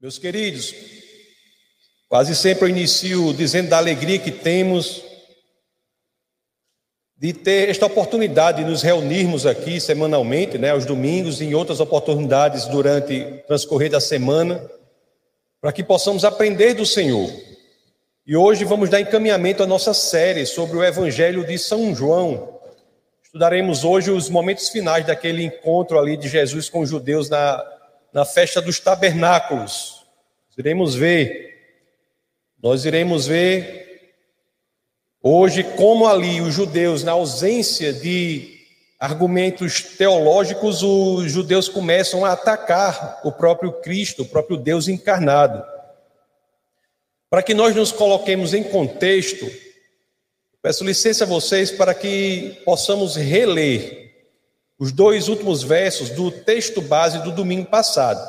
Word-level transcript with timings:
Meus 0.00 0.16
queridos, 0.16 0.74
quase 2.08 2.34
sempre 2.34 2.64
eu 2.64 2.68
inicio 2.70 3.34
dizendo 3.34 3.68
da 3.68 3.76
alegria 3.76 4.18
que 4.18 4.30
temos 4.30 5.02
de 7.18 7.34
ter 7.34 7.68
esta 7.68 7.84
oportunidade 7.84 8.64
de 8.64 8.70
nos 8.70 8.80
reunirmos 8.80 9.44
aqui 9.44 9.78
semanalmente, 9.78 10.56
né, 10.56 10.70
aos 10.70 10.86
domingos 10.86 11.42
e 11.42 11.44
em 11.44 11.54
outras 11.54 11.80
oportunidades 11.80 12.64
durante 12.64 13.20
o 13.20 13.46
transcorrer 13.46 13.90
da 13.90 14.00
semana, 14.00 14.66
para 15.60 15.70
que 15.70 15.84
possamos 15.84 16.24
aprender 16.24 16.72
do 16.72 16.86
Senhor. 16.86 17.30
E 18.26 18.34
hoje 18.34 18.64
vamos 18.64 18.88
dar 18.88 19.02
encaminhamento 19.02 19.62
à 19.62 19.66
nossa 19.66 19.92
série 19.92 20.46
sobre 20.46 20.78
o 20.78 20.82
Evangelho 20.82 21.46
de 21.46 21.58
São 21.58 21.94
João. 21.94 22.58
Estudaremos 23.22 23.84
hoje 23.84 24.10
os 24.10 24.30
momentos 24.30 24.70
finais 24.70 25.04
daquele 25.04 25.44
encontro 25.44 25.98
ali 25.98 26.16
de 26.16 26.26
Jesus 26.26 26.70
com 26.70 26.80
os 26.80 26.88
judeus 26.88 27.28
na, 27.28 27.79
na 28.12 28.24
festa 28.24 28.60
dos 28.60 28.80
tabernáculos. 28.80 30.04
Iremos 30.58 30.94
ver, 30.94 31.58
nós 32.62 32.84
iremos 32.84 33.26
ver 33.26 33.80
Hoje, 35.22 35.62
como 35.62 36.06
ali 36.06 36.40
os 36.40 36.54
judeus, 36.54 37.04
na 37.04 37.12
ausência 37.12 37.92
de 37.92 38.58
argumentos 38.98 39.82
teológicos, 39.82 40.82
os 40.82 41.30
judeus 41.30 41.68
começam 41.68 42.24
a 42.24 42.32
atacar 42.32 43.20
o 43.22 43.30
próprio 43.30 43.70
Cristo, 43.82 44.22
o 44.22 44.26
próprio 44.26 44.56
Deus 44.56 44.88
encarnado. 44.88 45.62
Para 47.28 47.42
que 47.42 47.52
nós 47.52 47.76
nos 47.76 47.92
coloquemos 47.92 48.54
em 48.54 48.62
contexto, 48.62 49.46
peço 50.62 50.84
licença 50.84 51.24
a 51.24 51.26
vocês 51.26 51.70
para 51.70 51.92
que 51.92 52.58
possamos 52.64 53.14
reler 53.14 53.99
os 54.80 54.90
dois 54.90 55.28
últimos 55.28 55.62
versos 55.62 56.10
do 56.10 56.32
texto 56.32 56.82
base 56.82 57.22
do 57.22 57.30
domingo 57.30 57.70
passado. 57.70 58.20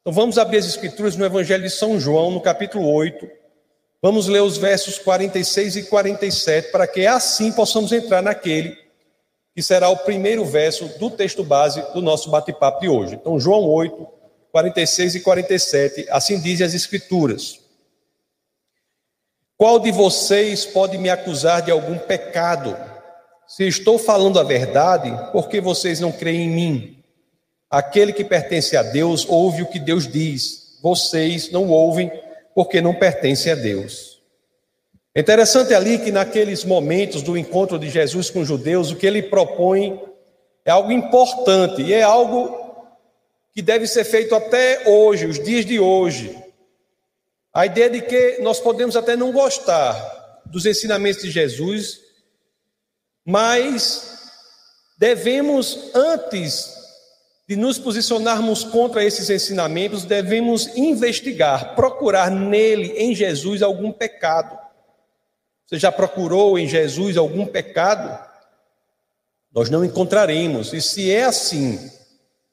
Então 0.00 0.12
vamos 0.12 0.38
abrir 0.38 0.56
as 0.56 0.66
escrituras 0.66 1.14
no 1.14 1.24
Evangelho 1.24 1.62
de 1.62 1.70
São 1.70 2.00
João, 2.00 2.32
no 2.32 2.40
capítulo 2.40 2.92
8, 2.92 3.38
Vamos 4.02 4.28
ler 4.28 4.40
os 4.40 4.56
versos 4.56 4.98
46 4.98 5.76
e 5.76 5.82
47 5.82 6.72
para 6.72 6.86
que 6.86 7.06
assim 7.06 7.52
possamos 7.52 7.92
entrar 7.92 8.22
naquele 8.22 8.78
que 9.54 9.62
será 9.62 9.90
o 9.90 9.96
primeiro 9.98 10.42
verso 10.44 10.86
do 10.98 11.10
texto 11.10 11.44
base 11.44 11.82
do 11.92 12.00
nosso 12.00 12.30
bate-papo 12.30 12.80
de 12.80 12.88
hoje. 12.88 13.16
Então, 13.16 13.38
João 13.38 13.68
8, 13.68 14.08
46 14.52 15.16
e 15.16 15.20
47, 15.20 16.06
assim 16.08 16.40
dizem 16.40 16.64
as 16.64 16.72
Escrituras. 16.72 17.60
Qual 19.54 19.78
de 19.78 19.92
vocês 19.92 20.64
pode 20.64 20.96
me 20.96 21.10
acusar 21.10 21.60
de 21.60 21.70
algum 21.70 21.98
pecado? 21.98 22.74
Se 23.50 23.66
estou 23.66 23.98
falando 23.98 24.38
a 24.38 24.44
verdade, 24.44 25.10
por 25.32 25.48
que 25.48 25.60
vocês 25.60 25.98
não 25.98 26.12
creem 26.12 26.42
em 26.42 26.50
mim? 26.50 27.02
Aquele 27.68 28.12
que 28.12 28.22
pertence 28.22 28.76
a 28.76 28.82
Deus 28.84 29.26
ouve 29.28 29.62
o 29.62 29.66
que 29.66 29.80
Deus 29.80 30.06
diz. 30.06 30.78
Vocês 30.80 31.50
não 31.50 31.68
ouvem 31.68 32.12
porque 32.54 32.80
não 32.80 32.94
pertence 32.94 33.50
a 33.50 33.56
Deus. 33.56 34.22
É 35.12 35.20
interessante 35.20 35.74
ali 35.74 35.98
que 35.98 36.12
naqueles 36.12 36.64
momentos 36.64 37.22
do 37.22 37.36
encontro 37.36 37.76
de 37.76 37.90
Jesus 37.90 38.30
com 38.30 38.42
os 38.42 38.46
judeus, 38.46 38.92
o 38.92 38.96
que 38.96 39.04
ele 39.04 39.20
propõe 39.20 40.00
é 40.64 40.70
algo 40.70 40.92
importante 40.92 41.82
e 41.82 41.92
é 41.92 42.02
algo 42.02 42.56
que 43.52 43.60
deve 43.60 43.88
ser 43.88 44.04
feito 44.04 44.32
até 44.32 44.88
hoje, 44.88 45.26
os 45.26 45.42
dias 45.42 45.66
de 45.66 45.80
hoje. 45.80 46.38
A 47.52 47.66
ideia 47.66 47.90
de 47.90 48.00
que 48.00 48.38
nós 48.42 48.60
podemos 48.60 48.94
até 48.94 49.16
não 49.16 49.32
gostar 49.32 50.40
dos 50.46 50.66
ensinamentos 50.66 51.22
de 51.22 51.32
Jesus, 51.32 52.09
mas 53.24 54.30
devemos, 54.98 55.90
antes 55.94 56.80
de 57.48 57.56
nos 57.56 57.78
posicionarmos 57.78 58.62
contra 58.62 59.04
esses 59.04 59.28
ensinamentos, 59.28 60.04
devemos 60.04 60.68
investigar, 60.76 61.74
procurar 61.74 62.30
nele, 62.30 62.92
em 62.96 63.14
Jesus, 63.14 63.60
algum 63.60 63.90
pecado. 63.90 64.56
Você 65.66 65.78
já 65.78 65.90
procurou 65.90 66.58
em 66.58 66.68
Jesus 66.68 67.16
algum 67.16 67.44
pecado? 67.46 68.24
Nós 69.52 69.68
não 69.68 69.84
encontraremos. 69.84 70.72
E 70.72 70.80
se 70.80 71.10
é 71.10 71.24
assim, 71.24 71.90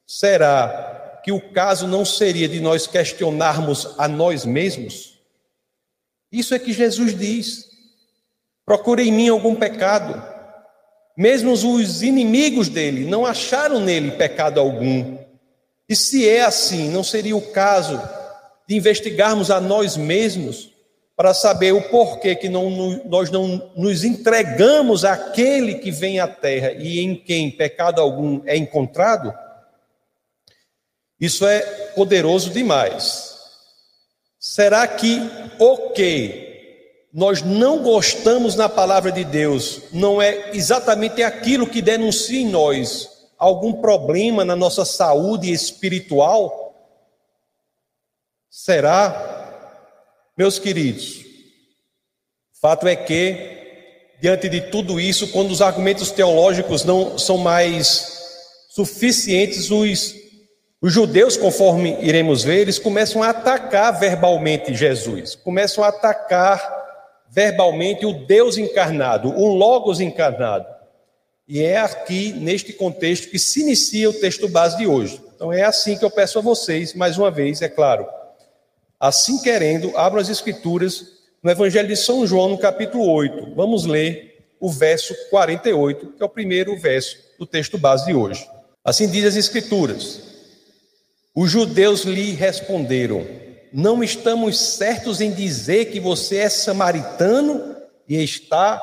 será 0.05 1.19
que 1.23 1.31
o 1.31 1.51
caso 1.51 1.87
não 1.87 2.03
seria 2.03 2.47
de 2.47 2.59
nós 2.59 2.87
questionarmos 2.87 3.93
a 3.97 4.07
nós 4.07 4.45
mesmos? 4.45 5.19
Isso 6.31 6.55
é 6.55 6.59
que 6.59 6.73
Jesus 6.73 7.15
diz. 7.15 7.67
Procure 8.65 9.03
em 9.03 9.11
mim 9.11 9.29
algum 9.29 9.55
pecado. 9.55 10.36
Mesmo 11.17 11.51
os 11.51 12.03
inimigos 12.03 12.69
dele 12.69 13.03
não 13.03 13.25
acharam 13.25 13.79
nele 13.79 14.11
pecado 14.11 14.59
algum. 14.59 15.17
E 15.89 15.95
se 15.95 16.29
é 16.29 16.43
assim, 16.43 16.91
não 16.91 17.03
seria 17.03 17.35
o 17.35 17.41
caso 17.41 17.99
de 18.67 18.75
investigarmos 18.75 19.49
a 19.49 19.59
nós 19.59 19.97
mesmos 19.97 20.71
para 21.15 21.33
saber 21.33 21.71
o 21.71 21.81
porquê 21.81 22.35
que 22.35 22.47
não, 22.47 23.01
nós 23.05 23.31
não 23.31 23.71
nos 23.75 24.03
entregamos 24.03 25.03
àquele 25.03 25.75
que 25.75 25.89
vem 25.89 26.19
à 26.19 26.27
terra 26.27 26.73
e 26.73 26.99
em 26.99 27.15
quem 27.15 27.49
pecado 27.49 27.99
algum 27.99 28.43
é 28.45 28.55
encontrado? 28.55 29.33
Isso 31.19 31.47
é 31.47 31.61
poderoso 31.95 32.51
demais. 32.51 33.35
Será 34.37 34.87
que 34.87 35.19
o 35.57 35.89
que 35.89 36.46
nós 37.13 37.41
não 37.41 37.81
gostamos 37.81 38.55
na 38.55 38.67
palavra 38.67 39.11
de 39.11 39.23
Deus, 39.23 39.83
não 39.91 40.21
é 40.21 40.51
exatamente 40.53 41.23
aquilo 41.23 41.67
que 41.67 41.81
denuncia 41.81 42.39
em 42.39 42.49
nós 42.49 43.09
algum 43.37 43.73
problema 43.73 44.43
na 44.43 44.55
nossa 44.55 44.83
saúde 44.83 45.51
espiritual? 45.51 46.75
Será? 48.49 49.45
Meus 50.37 50.59
queridos, 50.59 51.23
fato 52.61 52.87
é 52.87 52.95
que, 52.95 54.15
diante 54.21 54.49
de 54.49 54.61
tudo 54.61 54.99
isso, 54.99 55.29
quando 55.29 55.51
os 55.51 55.61
argumentos 55.61 56.11
teológicos 56.11 56.83
não 56.83 57.17
são 57.17 57.37
mais 57.37 58.17
suficientes, 58.69 59.71
os, 59.71 60.13
os 60.81 60.93
judeus, 60.93 61.37
conforme 61.37 61.97
iremos 62.01 62.43
ver, 62.43 62.61
eles 62.61 62.77
começam 62.77 63.23
a 63.23 63.29
atacar 63.29 63.97
verbalmente 63.99 64.75
Jesus, 64.75 65.35
começam 65.35 65.83
a 65.83 65.87
atacar 65.87 66.76
verbalmente 67.29 68.05
o 68.05 68.13
Deus 68.25 68.57
encarnado, 68.57 69.29
o 69.29 69.47
Logos 69.47 69.99
encarnado. 69.99 70.65
E 71.47 71.61
é 71.61 71.77
aqui, 71.77 72.33
neste 72.33 72.73
contexto, 72.73 73.29
que 73.29 73.39
se 73.39 73.61
inicia 73.61 74.09
o 74.09 74.13
texto 74.13 74.49
base 74.49 74.77
de 74.77 74.85
hoje. 74.85 75.21
Então 75.35 75.53
é 75.53 75.63
assim 75.63 75.97
que 75.97 76.03
eu 76.03 76.11
peço 76.11 76.39
a 76.39 76.41
vocês, 76.41 76.93
mais 76.93 77.17
uma 77.17 77.31
vez, 77.31 77.61
é 77.61 77.69
claro. 77.69 78.05
Assim 78.99 79.41
querendo, 79.41 79.95
abram 79.95 80.19
as 80.19 80.29
Escrituras 80.29 81.05
no 81.41 81.51
Evangelho 81.51 81.87
de 81.87 81.95
São 81.95 82.25
João, 82.25 82.49
no 82.49 82.57
capítulo 82.57 83.09
8. 83.09 83.53
Vamos 83.55 83.85
ler 83.85 84.45
o 84.59 84.69
verso 84.71 85.15
48, 85.29 86.13
que 86.13 86.23
é 86.23 86.25
o 86.25 86.29
primeiro 86.29 86.77
verso 86.77 87.17
do 87.37 87.45
texto 87.45 87.77
base 87.77 88.05
de 88.05 88.13
hoje. 88.13 88.45
Assim 88.83 89.07
diz 89.07 89.23
as 89.23 89.35
Escrituras: 89.35 90.21
Os 91.35 91.51
judeus 91.51 92.03
lhe 92.03 92.31
responderam 92.31 93.25
não 93.77 94.03
estamos 94.03 94.57
certos 94.57 95.21
em 95.21 95.31
dizer 95.31 95.91
que 95.91 95.99
você 95.99 96.37
é 96.37 96.49
samaritano 96.49 97.77
e 98.09 98.15
está 98.23 98.81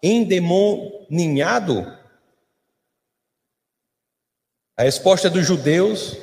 endemoninhado? 0.00 1.92
A 4.76 4.84
resposta 4.84 5.28
dos 5.28 5.44
judeus 5.44 6.16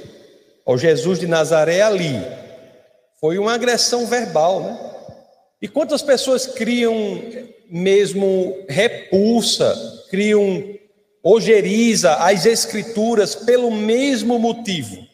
ao 0.65 0.77
Jesus 0.77 1.19
de 1.19 1.27
Nazaré 1.27 1.81
ali 1.81 2.13
foi 3.19 3.37
uma 3.37 3.53
agressão 3.53 4.07
verbal, 4.07 4.61
né? 4.61 4.95
E 5.61 5.67
quantas 5.67 6.01
pessoas 6.01 6.47
criam 6.47 7.21
mesmo 7.69 8.63
repulsa, 8.69 10.05
criam 10.09 10.73
ojeriza 11.21 12.15
às 12.15 12.45
escrituras 12.45 13.35
pelo 13.35 13.69
mesmo 13.69 14.39
motivo? 14.39 15.05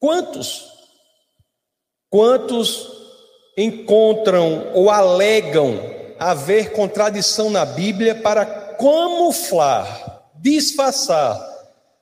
Quantos? 0.00 0.73
Quantos 2.14 2.92
encontram 3.56 4.70
ou 4.72 4.88
alegam 4.88 5.80
haver 6.16 6.70
contradição 6.70 7.50
na 7.50 7.66
Bíblia 7.66 8.14
para 8.14 8.46
camuflar, 8.76 10.22
disfarçar 10.36 11.36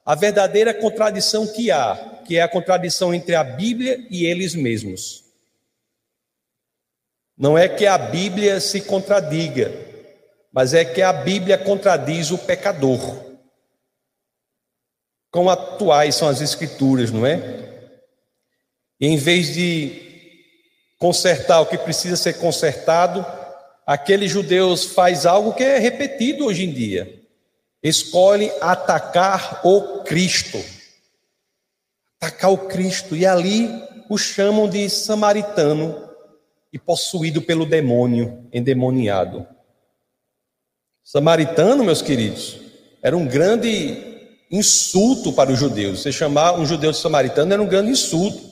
a 0.05 0.15
verdadeira 0.15 0.75
contradição 0.75 1.47
que 1.47 1.71
há, 1.71 2.21
que 2.27 2.37
é 2.37 2.43
a 2.43 2.49
contradição 2.49 3.15
entre 3.15 3.35
a 3.35 3.43
Bíblia 3.43 4.07
e 4.11 4.27
eles 4.27 4.55
mesmos? 4.55 5.25
Não 7.35 7.57
é 7.57 7.67
que 7.67 7.87
a 7.87 7.97
Bíblia 7.97 8.61
se 8.61 8.83
contradiga, 8.83 9.73
mas 10.53 10.75
é 10.75 10.85
que 10.85 11.01
a 11.01 11.15
Bíblia 11.15 11.57
contradiz 11.57 12.31
o 12.31 12.37
pecador. 12.37 13.01
Quão 15.31 15.49
atuais 15.49 16.15
são 16.15 16.29
as 16.29 16.43
Escrituras, 16.43 17.11
não 17.11 17.25
é? 17.25 17.72
E 19.03 19.07
em 19.09 19.17
vez 19.17 19.53
de 19.53 20.01
consertar 20.97 21.61
o 21.61 21.67
que 21.67 21.77
precisa 21.77 22.15
ser 22.15 22.35
consertado, 22.35 23.27
aqueles 23.85 24.31
judeus 24.31 24.85
faz 24.85 25.27
algo 25.27 25.55
que 25.55 25.65
é 25.65 25.81
repetido 25.81 26.47
hoje 26.47 26.63
em 26.63 26.73
dia. 26.73 27.21
Escolhe 27.83 28.53
atacar 28.61 29.61
o 29.65 30.05
Cristo. 30.05 30.65
atacar 32.21 32.53
o 32.53 32.69
Cristo, 32.69 33.17
e 33.17 33.27
ali 33.27 33.69
o 34.09 34.17
chamam 34.17 34.69
de 34.69 34.89
samaritano 34.89 36.09
e 36.73 36.79
possuído 36.79 37.43
pelo 37.43 37.67
demônio, 37.67 38.49
endemoniado. 38.53 39.45
Samaritano, 41.03 41.83
meus 41.83 42.01
queridos, 42.01 42.61
era 43.03 43.17
um 43.17 43.27
grande 43.27 44.29
insulto 44.49 45.33
para 45.33 45.51
os 45.51 45.59
judeus. 45.59 46.03
Você 46.03 46.13
chamar 46.13 46.53
um 46.53 46.65
judeu 46.65 46.93
de 46.93 46.99
samaritano 46.99 47.53
era 47.53 47.61
um 47.61 47.67
grande 47.67 47.91
insulto. 47.91 48.52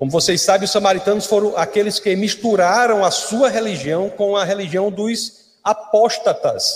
Como 0.00 0.10
vocês 0.10 0.40
sabem, 0.40 0.64
os 0.64 0.70
samaritanos 0.70 1.26
foram 1.26 1.54
aqueles 1.58 1.98
que 1.98 2.16
misturaram 2.16 3.04
a 3.04 3.10
sua 3.10 3.50
religião 3.50 4.08
com 4.08 4.34
a 4.34 4.44
religião 4.44 4.90
dos 4.90 5.58
apóstatas. 5.62 6.74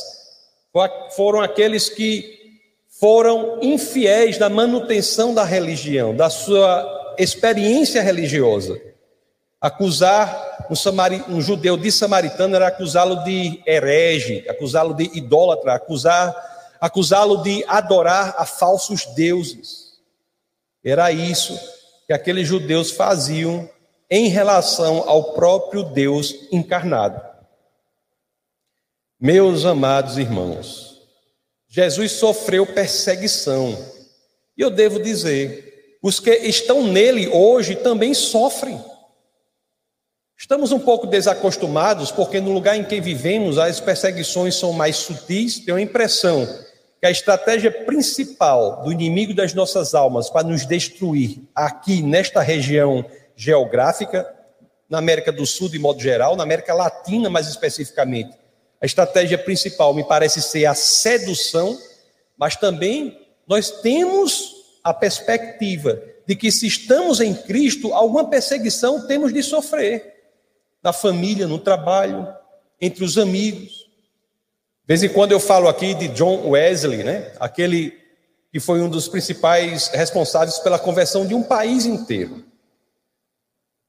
Foram 1.17 1.41
aqueles 1.41 1.89
que 1.89 2.61
foram 3.01 3.61
infiéis 3.63 4.37
na 4.37 4.51
manutenção 4.51 5.33
da 5.33 5.43
religião, 5.43 6.15
da 6.15 6.29
sua 6.29 7.15
experiência 7.17 8.03
religiosa. 8.03 8.79
Acusar 9.59 10.67
um, 10.71 10.75
samari, 10.75 11.25
um 11.27 11.41
judeu 11.41 11.79
de 11.79 11.91
samaritano 11.91 12.57
era 12.57 12.67
acusá-lo 12.67 13.25
de 13.25 13.59
herege, 13.67 14.45
acusá-lo 14.51 14.93
de 14.93 15.05
idólatra, 15.17 15.73
acusar, 15.73 16.77
acusá-lo 16.79 17.39
de 17.39 17.65
adorar 17.69 18.35
a 18.37 18.45
falsos 18.45 19.07
deuses. 19.15 19.95
Era 20.85 21.11
isso 21.11 21.59
que 22.07 22.13
aqueles 22.13 22.47
judeus 22.47 22.91
faziam 22.91 23.69
em 24.11 24.29
relação 24.29 25.09
ao 25.09 25.33
próprio 25.35 25.83
Deus 25.83 26.35
encarnado. 26.53 27.21
Meus 29.19 29.65
amados 29.65 30.19
irmãos, 30.19 31.01
Jesus 31.69 32.13
sofreu 32.13 32.67
perseguição. 32.67 33.77
E 34.57 34.61
eu 34.61 34.71
devo 34.71 35.01
dizer, 35.01 35.99
os 36.03 36.21
que 36.21 36.31
estão 36.31 36.87
nele 36.87 37.29
hoje 37.29 37.75
também 37.75 38.13
sofrem. 38.13 38.83
Estamos 40.37 40.73
um 40.73 40.79
pouco 40.79 41.07
desacostumados, 41.07 42.11
porque 42.13 42.41
no 42.41 42.53
lugar 42.53 42.77
em 42.77 42.85
que 42.85 43.01
vivemos 43.01 43.57
as 43.57 43.81
perseguições 43.81 44.55
são 44.55 44.73
mais 44.73 44.97
sutis. 44.97 45.61
Tenho 45.61 45.79
a 45.79 45.81
impressão 45.81 46.47
que 47.05 47.09
a 47.09 47.11
estratégia 47.11 47.71
principal 47.71 48.83
do 48.83 48.91
inimigo 48.91 49.35
das 49.35 49.53
nossas 49.53 49.93
almas 49.93 50.31
para 50.31 50.49
nos 50.49 50.65
destruir 50.65 51.43
aqui 51.55 52.01
nesta 52.01 52.41
região 52.41 53.05
geográfica, 53.37 54.27
na 54.89 54.97
América 54.97 55.31
do 55.31 55.45
Sul 55.45 55.69
de 55.69 55.79
modo 55.79 56.01
geral, 56.01 56.35
na 56.35 56.45
América 56.45 56.73
Latina 56.73 57.29
mais 57.29 57.47
especificamente, 57.47 58.35
a 58.81 58.87
estratégia 58.87 59.37
principal 59.37 59.93
me 59.93 60.03
parece 60.03 60.41
ser 60.41 60.65
a 60.65 60.75
sedução, 60.75 61.79
mas 62.39 62.57
também 62.57 63.21
nós 63.47 63.83
temos 63.83 64.55
a 64.83 64.95
perspectiva 64.95 66.01
de 66.27 66.35
que 66.35 66.51
se 66.51 66.67
estamos 66.67 67.21
em 67.21 67.35
Cristo, 67.35 67.93
alguma 67.93 68.31
perseguição 68.31 69.07
temos 69.07 69.31
de 69.31 69.43
sofrer 69.43 70.23
na 70.83 70.91
família, 70.91 71.47
no 71.47 71.59
trabalho, 71.59 72.27
entre 72.81 73.05
os 73.05 73.19
amigos. 73.19 73.84
De 74.85 74.89
vez 74.89 75.03
em 75.03 75.09
quando 75.09 75.33
eu 75.33 75.41
falo 75.41 75.67
aqui 75.67 75.95
de 75.95 76.09
John 76.09 76.51
Wesley, 76.51 77.03
né? 77.03 77.33
Aquele 77.41 77.99
que 78.53 78.61
foi 78.61 78.83
um 78.83 78.89
dos 78.89 79.09
principais 79.09 79.89
responsáveis 79.89 80.59
pela 80.59 80.79
conversão 80.79 81.27
de 81.27 81.35
um 81.35 81.43
país 81.43 81.87
inteiro. 81.87 82.45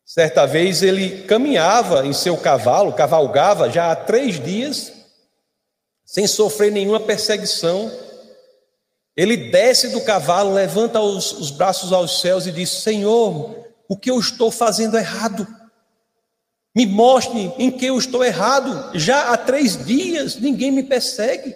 Certa 0.06 0.46
vez 0.46 0.82
ele 0.82 1.24
caminhava 1.24 2.08
em 2.08 2.14
seu 2.14 2.38
cavalo, 2.38 2.94
cavalgava 2.94 3.70
já 3.70 3.92
há 3.92 3.96
três 3.96 4.40
dias, 4.40 4.94
sem 6.06 6.26
sofrer 6.28 6.72
nenhuma 6.72 7.02
perseguição. 7.02 7.92
Ele 9.18 9.36
desce 9.36 9.90
do 9.90 10.00
cavalo, 10.00 10.54
levanta 10.54 11.02
os, 11.02 11.34
os 11.34 11.52
braços 11.52 11.92
aos 11.92 12.22
céus 12.22 12.48
e 12.48 12.54
diz: 12.54 12.70
Senhor, 12.70 13.66
o 13.90 13.98
que 13.98 14.10
eu 14.10 14.18
estou 14.18 14.50
fazendo 14.50 14.98
errado? 14.98 15.46
Me 16.76 16.86
mostre 16.86 17.54
em 17.58 17.72
que 17.72 17.86
eu 17.86 17.98
estou 17.98 18.24
errado. 18.24 18.92
Já 18.94 19.32
há 19.32 19.38
três 19.38 19.86
dias 19.86 20.36
ninguém 20.36 20.72
me 20.72 20.84
persegue. 20.84 21.56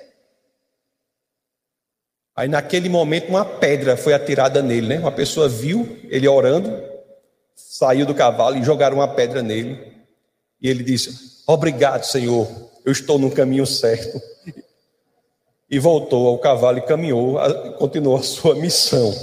Aí 2.33 2.48
naquele 2.48 2.88
momento 2.88 3.27
uma 3.27 3.44
pedra 3.44 3.98
foi 3.98 4.13
atirada 4.13 4.62
nele, 4.63 4.88
né? 4.88 5.00
Uma 5.00 5.12
pessoa 5.12 5.50
viu 5.50 6.00
ele 6.06 6.25
orando, 6.25 6.81
saiu 7.54 8.06
do 8.06 8.16
cavalo 8.16 8.56
e 8.56 8.63
jogaram 8.63 8.95
uma 8.95 9.13
pedra 9.13 9.44
nele. 9.44 9.94
E 10.62 10.69
ele 10.69 10.81
disse: 10.81 11.44
Obrigado, 11.45 12.06
Senhor, 12.06 12.48
eu 12.86 12.92
estou 12.94 13.19
no 13.19 13.30
caminho 13.30 13.66
certo. 13.66 14.21
E 15.69 15.77
voltou 15.77 16.30
ao 16.30 16.39
cavalo 16.39 16.77
e 16.77 16.81
caminhou, 16.81 17.38
continuou 17.77 18.18
a 18.18 18.24
sua 18.24 18.56
missão. 18.56 19.13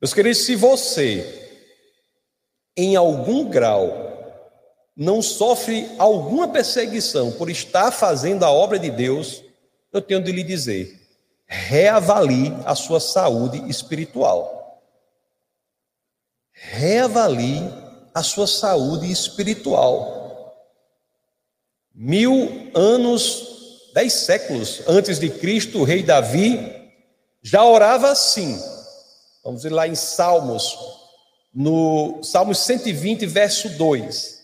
Meus 0.00 0.14
queridos, 0.14 0.38
se 0.38 0.56
você 0.56 1.47
em 2.78 2.94
algum 2.94 3.44
grau, 3.44 4.06
não 4.96 5.20
sofre 5.20 5.90
alguma 5.98 6.46
perseguição 6.46 7.32
por 7.32 7.50
estar 7.50 7.90
fazendo 7.90 8.44
a 8.44 8.52
obra 8.52 8.78
de 8.78 8.88
Deus, 8.88 9.42
eu 9.92 10.00
tenho 10.00 10.22
de 10.22 10.30
lhe 10.30 10.44
dizer: 10.44 10.96
reavalie 11.44 12.54
a 12.64 12.76
sua 12.76 13.00
saúde 13.00 13.68
espiritual. 13.68 14.80
Reavalie 16.52 17.62
a 18.14 18.22
sua 18.22 18.46
saúde 18.46 19.10
espiritual. 19.10 20.54
Mil 21.92 22.70
anos, 22.74 23.90
dez 23.92 24.12
séculos 24.12 24.82
antes 24.86 25.18
de 25.18 25.30
Cristo, 25.30 25.80
o 25.80 25.84
rei 25.84 26.04
Davi 26.04 26.92
já 27.42 27.64
orava 27.64 28.12
assim. 28.12 28.56
Vamos 29.42 29.64
ir 29.64 29.70
lá 29.70 29.88
em 29.88 29.96
Salmos 29.96 30.97
no 31.54 32.22
Salmo 32.22 32.54
120, 32.54 33.26
verso 33.26 33.68
2. 33.70 34.38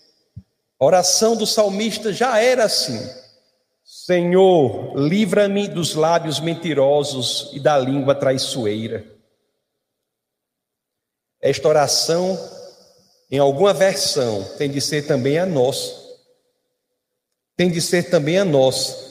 A 0.79 0.85
oração 0.85 1.35
do 1.35 1.45
salmista 1.45 2.11
já 2.11 2.39
era 2.39 2.65
assim: 2.65 2.99
Senhor, 3.83 4.95
livra-me 4.95 5.67
dos 5.67 5.95
lábios 5.95 6.39
mentirosos 6.39 7.49
e 7.53 7.59
da 7.59 7.77
língua 7.77 8.15
traiçoeira. 8.15 9.05
Esta 11.41 11.67
oração, 11.67 12.37
em 13.29 13.37
alguma 13.37 13.73
versão, 13.73 14.43
tem 14.57 14.69
de 14.69 14.81
ser 14.81 15.05
também 15.07 15.37
a 15.37 15.45
nossa. 15.45 16.03
Tem 17.55 17.71
de 17.71 17.79
ser 17.79 18.09
também 18.09 18.37
a 18.37 18.45
nossa. 18.45 19.05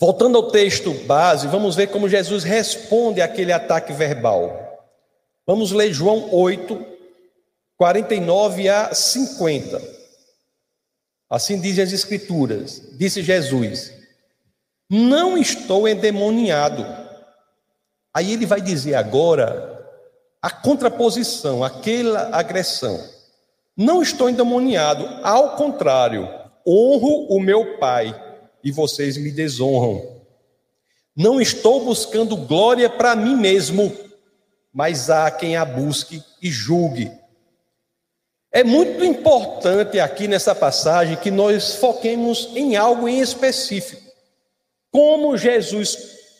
Voltando 0.00 0.38
ao 0.38 0.50
texto 0.52 0.94
base, 1.04 1.48
vamos 1.48 1.74
ver 1.74 1.88
como 1.88 2.08
Jesus 2.08 2.44
responde 2.44 3.20
àquele 3.20 3.52
ataque 3.52 3.92
verbal. 3.92 4.67
Vamos 5.48 5.72
ler 5.72 5.94
João 5.94 6.28
8, 6.30 6.84
49 7.78 8.68
a 8.68 8.94
50. 8.94 9.80
Assim 11.30 11.58
dizem 11.58 11.84
as 11.84 11.90
Escrituras. 11.90 12.82
Disse 12.98 13.22
Jesus: 13.22 13.90
Não 14.90 15.38
estou 15.38 15.88
endemoniado. 15.88 16.84
Aí 18.12 18.34
ele 18.34 18.44
vai 18.44 18.60
dizer 18.60 18.94
agora 18.94 19.88
a 20.42 20.50
contraposição, 20.50 21.64
aquela 21.64 22.28
agressão. 22.36 23.02
Não 23.74 24.02
estou 24.02 24.28
endemoniado, 24.28 25.06
ao 25.22 25.56
contrário, 25.56 26.28
honro 26.66 27.26
o 27.34 27.40
meu 27.40 27.78
Pai 27.78 28.14
e 28.62 28.70
vocês 28.70 29.16
me 29.16 29.30
desonram. 29.30 30.20
Não 31.16 31.40
estou 31.40 31.86
buscando 31.86 32.36
glória 32.36 32.90
para 32.90 33.16
mim 33.16 33.34
mesmo 33.34 34.07
mas 34.78 35.10
há 35.10 35.28
quem 35.28 35.56
a 35.56 35.64
busque 35.64 36.22
e 36.40 36.48
julgue. 36.52 37.10
É 38.52 38.62
muito 38.62 39.04
importante 39.04 39.98
aqui 39.98 40.28
nessa 40.28 40.54
passagem 40.54 41.16
que 41.16 41.32
nós 41.32 41.74
foquemos 41.74 42.50
em 42.54 42.76
algo 42.76 43.08
em 43.08 43.18
específico. 43.18 44.08
Como 44.92 45.36
Jesus 45.36 45.98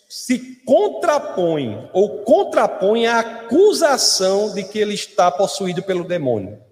se 0.09 0.63
contrapõe 0.65 1.91
ou 1.93 2.21
contrapõe 2.21 3.09
à 3.09 3.19
acusação 3.19 4.55
de 4.55 4.63
que 4.63 4.79
ele 4.79 4.95
está 4.95 5.33
possuído 5.33 5.83
pelo 5.83 6.05
demônio. 6.05 6.63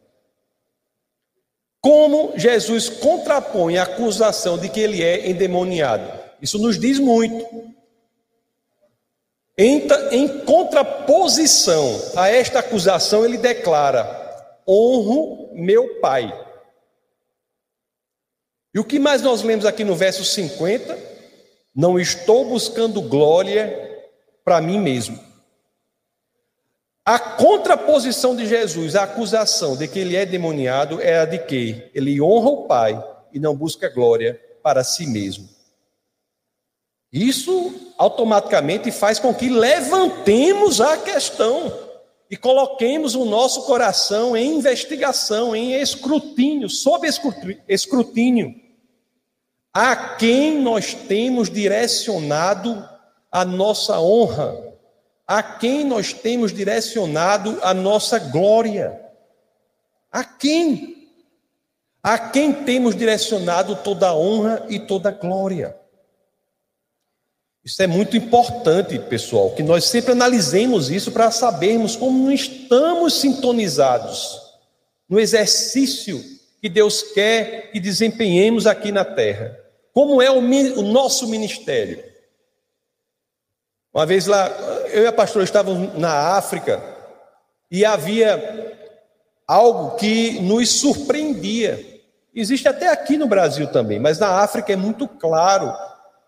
Como 1.81 2.33
Jesus 2.37 2.89
contrapõe 2.89 3.77
a 3.77 3.83
acusação 3.83 4.57
de 4.57 4.69
que 4.69 4.79
ele 4.79 5.03
é 5.03 5.29
endemoniado. 5.29 6.17
Isso 6.41 6.61
nos 6.61 6.79
diz 6.79 7.01
muito. 7.01 7.75
Em, 9.59 9.89
em 10.11 10.45
contraposição 10.45 12.13
a 12.15 12.29
esta 12.29 12.59
acusação, 12.59 13.25
ele 13.25 13.39
declara: 13.39 14.07
honro 14.69 15.51
meu 15.55 15.99
pai. 16.01 16.33
E 18.75 18.79
o 18.79 18.85
que 18.85 18.99
mais 18.99 19.23
nós 19.23 19.43
lemos 19.43 19.65
aqui 19.65 19.83
no 19.85 19.97
verso 19.97 20.23
50? 20.23 20.99
Não 21.75 21.99
estou 21.99 22.45
buscando 22.45 23.01
glória 23.01 24.05
para 24.45 24.61
mim 24.61 24.79
mesmo. 24.79 25.19
A 27.03 27.19
contraposição 27.19 28.37
de 28.37 28.47
Jesus 28.47 28.95
à 28.97 29.05
acusação 29.05 29.77
de 29.77 29.89
que 29.89 29.99
ele 29.99 30.17
é 30.17 30.27
demoniado 30.27 31.01
é 31.01 31.19
a 31.19 31.25
de 31.25 31.39
que 31.39 31.91
ele 31.95 32.21
honra 32.21 32.51
o 32.51 32.67
Pai 32.67 33.03
e 33.33 33.39
não 33.39 33.57
busca 33.57 33.89
glória 33.89 34.41
para 34.63 34.85
si 34.85 35.07
mesmo. 35.07 35.56
Isso 37.13 37.93
automaticamente 37.97 38.91
faz 38.91 39.19
com 39.19 39.35
que 39.35 39.49
levantemos 39.49 40.81
a 40.81 40.97
questão 40.99 41.73
e 42.31 42.37
coloquemos 42.37 43.15
o 43.15 43.25
nosso 43.25 43.63
coração 43.63 44.37
em 44.37 44.57
investigação, 44.57 45.55
em 45.55 45.75
escrutínio, 45.81 46.69
sob 46.69 47.09
escrutínio. 47.69 48.55
A 49.73 49.95
quem 50.17 50.61
nós 50.61 50.95
temos 50.95 51.49
direcionado 51.49 52.89
a 53.31 53.45
nossa 53.45 54.01
honra? 54.01 54.75
A 55.27 55.43
quem 55.43 55.85
nós 55.85 56.13
temos 56.13 56.53
direcionado 56.53 57.59
a 57.63 57.73
nossa 57.73 58.19
glória? 58.19 59.01
A 60.11 60.25
quem? 60.25 61.11
A 62.03 62.19
quem 62.19 62.53
temos 62.53 62.97
direcionado 62.97 63.77
toda 63.77 64.09
a 64.09 64.17
honra 64.17 64.65
e 64.69 64.79
toda 64.81 65.11
a 65.11 65.13
glória? 65.13 65.77
Isso 67.67 67.83
é 67.83 67.87
muito 67.89 68.17
importante, 68.17 68.97
pessoal, 68.97 69.51
que 69.51 69.61
nós 69.61 69.87
sempre 69.87 70.13
analisemos 70.13 70.89
isso 70.89 71.11
para 71.11 71.33
sabermos 71.33 71.97
como 71.97 72.31
estamos 72.31 73.15
sintonizados 73.15 74.41
no 75.09 75.19
exercício 75.19 76.23
que 76.61 76.69
Deus 76.69 77.03
quer 77.13 77.73
que 77.73 77.81
desempenhemos 77.81 78.69
aqui 78.69 78.93
na 78.93 79.05
terra. 79.05 79.59
Como 79.93 80.23
é 80.23 80.31
o, 80.31 80.39
o 80.39 80.83
nosso 80.83 81.27
ministério? 81.27 82.05
Uma 83.93 84.07
vez 84.07 84.27
lá, 84.27 84.47
eu 84.93 85.03
e 85.03 85.07
a 85.09 85.13
pastora 85.13 85.45
estávamos 85.45 85.93
na 85.99 86.37
África 86.37 86.81
e 87.69 87.85
havia 87.85 88.79
algo 89.45 89.97
que 89.97 90.39
nos 90.41 90.71
surpreendia. 90.71 91.85
Existe 92.33 92.69
até 92.69 92.87
aqui 92.87 93.19
no 93.19 93.27
Brasil 93.27 93.67
também, 93.67 93.99
mas 93.99 94.21
na 94.21 94.41
África 94.41 94.73
é 94.73 94.77
muito 94.77 95.09
claro 95.09 95.75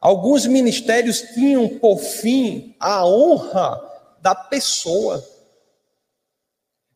Alguns 0.00 0.46
ministérios 0.46 1.20
tinham 1.20 1.68
por 1.78 1.98
fim 1.98 2.76
a 2.78 3.04
honra 3.04 3.80
da 4.20 4.34
pessoa. 4.34 5.24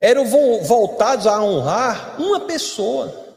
Eram 0.00 0.24
voltados 0.62 1.26
a 1.26 1.42
honrar 1.42 2.20
uma 2.20 2.40
pessoa. 2.40 3.36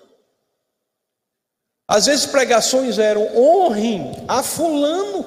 Às 1.88 2.08
vezes 2.08 2.26
pregações 2.26 2.98
eram 2.98 3.36
honrem 3.38 4.12
a 4.28 4.42
fulano. 4.42 5.26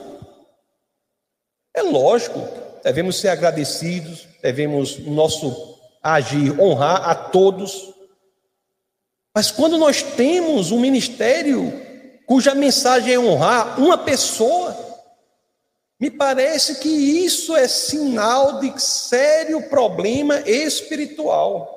É 1.75 1.83
lógico, 1.83 2.41
devemos 2.83 3.17
ser 3.17 3.29
agradecidos, 3.29 4.27
devemos 4.43 4.99
nosso 4.99 5.79
agir 6.03 6.61
honrar 6.61 7.09
a 7.09 7.15
todos. 7.15 7.95
Mas 9.35 9.51
quando 9.53 9.79
nós 9.79 10.03
temos 10.03 10.73
um 10.73 10.81
ministério 10.81 11.88
cuja 12.29 12.55
mensagem 12.55 13.15
é 13.15 13.19
honrar 13.19 13.81
uma 13.81 13.97
pessoa, 13.97 14.77
me 15.99 16.11
parece 16.11 16.79
que 16.79 16.89
isso 16.89 17.57
é 17.57 17.67
sinal 17.67 18.61
de 18.61 18.79
sério 18.79 19.63
problema 19.71 20.39
espiritual. 20.41 21.75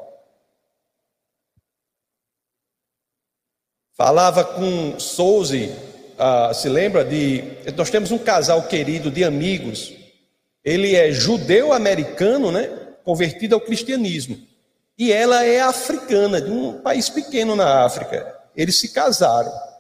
Falava 3.96 4.43
com 4.43 5.00
Souze, 5.00 5.74
ah, 6.20 6.53
se 6.53 6.67
lembra 6.67 7.05
de. 7.05 7.43
Nós 7.77 7.89
temos 7.89 8.12
um 8.12 8.17
casal 8.17 8.63
querido 8.63 9.10
de 9.10 9.24
amigos. 9.24 9.93
Ele 10.65 10.96
é 10.96 11.12
judeu-americano, 11.13 12.51
né? 12.51 12.67
Convertido 13.05 13.55
ao 13.55 13.62
cristianismo. 13.62 14.38
E 14.98 15.13
ela 15.13 15.46
é 15.46 15.62
africana, 15.62 16.41
de 16.41 16.51
um 16.51 16.81
país 16.81 17.10
pequeno 17.10 17.55
na 17.55 17.86
África. 17.86 18.38
Eles 18.55 18.77
se 18.77 18.89
casaram. 18.89 19.71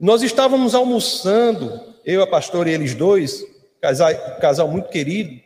Nós 0.00 0.22
estávamos 0.22 0.74
almoçando, 0.74 1.78
eu, 2.06 2.22
a 2.22 2.26
pastora 2.26 2.70
e 2.70 2.72
eles 2.72 2.94
dois, 2.94 3.44
casal, 3.82 4.08
casal 4.40 4.66
muito 4.66 4.88
querido. 4.88 5.38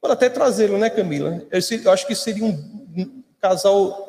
Pode 0.00 0.14
até 0.14 0.30
trazê-lo, 0.30 0.78
né, 0.78 0.88
Camila? 0.88 1.42
Eu, 1.50 1.60
eu 1.84 1.92
acho 1.92 2.06
que 2.06 2.14
seria 2.14 2.42
um 2.42 3.22
casal 3.38 4.08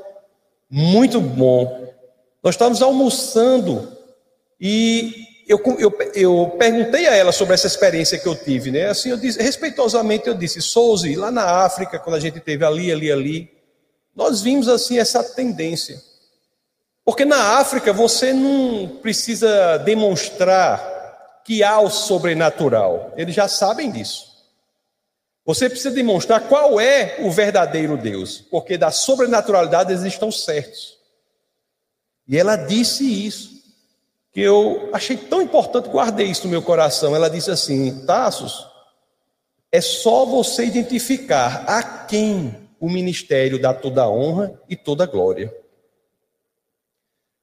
muito 0.69 1.19
bom. 1.19 1.93
Nós 2.41 2.55
estávamos 2.55 2.81
almoçando 2.81 3.97
e 4.59 5.27
eu, 5.45 5.61
eu, 5.77 5.93
eu, 6.15 6.55
perguntei 6.57 7.07
a 7.07 7.13
ela 7.13 7.33
sobre 7.33 7.53
essa 7.53 7.67
experiência 7.67 8.17
que 8.17 8.27
eu 8.27 8.35
tive, 8.35 8.71
né? 8.71 8.85
Assim, 8.85 9.09
eu 9.09 9.17
disse, 9.17 9.43
respeitosamente, 9.43 10.25
eu 10.25 10.33
disse, 10.33 10.61
Souza, 10.61 11.07
lá 11.17 11.29
na 11.29 11.43
África, 11.65 11.99
quando 11.99 12.15
a 12.15 12.19
gente 12.19 12.39
teve 12.39 12.63
ali, 12.63 12.89
ali, 12.89 13.11
ali, 13.11 13.51
nós 14.15 14.41
vimos 14.41 14.69
assim 14.69 14.97
essa 14.97 15.21
tendência. 15.21 16.01
Porque 17.03 17.25
na 17.25 17.59
África 17.59 17.91
você 17.91 18.31
não 18.31 18.87
precisa 19.01 19.77
demonstrar 19.77 21.41
que 21.43 21.63
há 21.63 21.79
o 21.79 21.89
sobrenatural, 21.89 23.11
eles 23.17 23.33
já 23.33 23.47
sabem 23.47 23.91
disso. 23.91 24.31
Você 25.43 25.67
precisa 25.67 25.89
demonstrar 25.91 26.41
qual 26.41 26.79
é 26.79 27.17
o 27.19 27.31
verdadeiro 27.31 27.97
Deus, 27.97 28.39
porque 28.39 28.77
da 28.77 28.91
sobrenaturalidade 28.91 29.91
eles 29.91 30.03
estão 30.03 30.31
certos. 30.31 30.97
E 32.27 32.37
ela 32.37 32.55
disse 32.55 33.03
isso, 33.03 33.51
que 34.31 34.39
eu 34.39 34.89
achei 34.93 35.17
tão 35.17 35.41
importante, 35.41 35.89
guardei 35.89 36.27
isso 36.27 36.45
no 36.45 36.51
meu 36.51 36.61
coração. 36.61 37.15
Ela 37.15 37.29
disse 37.29 37.51
assim: 37.51 38.05
Tassos, 38.05 38.65
é 39.71 39.81
só 39.81 40.25
você 40.25 40.65
identificar 40.65 41.65
a 41.67 41.83
quem 41.83 42.55
o 42.79 42.89
ministério 42.89 43.59
dá 43.59 43.73
toda 43.73 44.03
a 44.03 44.09
honra 44.09 44.59
e 44.69 44.75
toda 44.75 45.03
a 45.03 45.07
glória. 45.07 45.53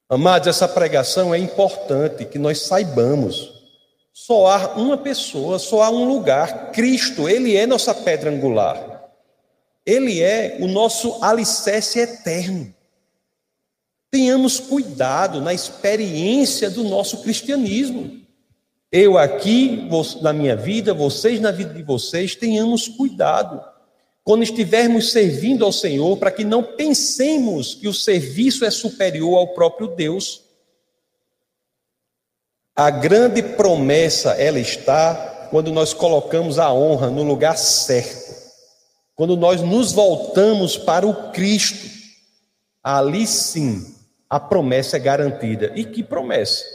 Amados, 0.08 0.48
essa 0.48 0.66
pregação 0.66 1.34
é 1.34 1.38
importante 1.38 2.24
que 2.24 2.38
nós 2.38 2.62
saibamos. 2.62 3.52
Só 4.10 4.46
há 4.46 4.74
uma 4.74 4.96
pessoa, 4.96 5.58
só 5.58 5.82
há 5.82 5.90
um 5.90 6.08
lugar. 6.08 6.72
Cristo, 6.72 7.28
Ele 7.28 7.54
é 7.54 7.66
nossa 7.66 7.94
pedra 7.94 8.30
angular. 8.30 9.04
Ele 9.84 10.22
é 10.22 10.56
o 10.60 10.66
nosso 10.66 11.22
alicerce 11.22 11.98
eterno. 11.98 12.74
Tenhamos 14.10 14.58
cuidado 14.58 15.42
na 15.42 15.52
experiência 15.52 16.70
do 16.70 16.84
nosso 16.84 17.22
cristianismo. 17.22 18.22
Eu 18.90 19.18
aqui, 19.18 19.86
na 20.22 20.32
minha 20.32 20.56
vida, 20.56 20.94
vocês 20.94 21.38
na 21.38 21.50
vida 21.50 21.74
de 21.74 21.82
vocês, 21.82 22.34
tenhamos 22.34 22.88
cuidado 22.88 23.62
quando 24.28 24.42
estivermos 24.42 25.10
servindo 25.10 25.64
ao 25.64 25.72
Senhor, 25.72 26.18
para 26.18 26.30
que 26.30 26.44
não 26.44 26.62
pensemos 26.62 27.74
que 27.74 27.88
o 27.88 27.94
serviço 27.94 28.62
é 28.62 28.70
superior 28.70 29.38
ao 29.38 29.54
próprio 29.54 29.88
Deus. 29.88 30.42
A 32.76 32.90
grande 32.90 33.42
promessa, 33.42 34.32
ela 34.32 34.60
está 34.60 35.48
quando 35.50 35.72
nós 35.72 35.94
colocamos 35.94 36.58
a 36.58 36.70
honra 36.70 37.08
no 37.08 37.22
lugar 37.22 37.56
certo. 37.56 38.34
Quando 39.14 39.34
nós 39.34 39.62
nos 39.62 39.92
voltamos 39.92 40.76
para 40.76 41.06
o 41.06 41.32
Cristo, 41.32 41.88
ali 42.82 43.26
sim 43.26 43.96
a 44.28 44.38
promessa 44.38 44.98
é 44.98 45.00
garantida. 45.00 45.72
E 45.74 45.86
que 45.86 46.02
promessa? 46.02 46.66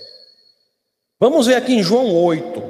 Vamos 1.19 1.45
ver 1.45 1.53
aqui 1.53 1.75
em 1.75 1.83
João 1.83 2.15
8, 2.15 2.63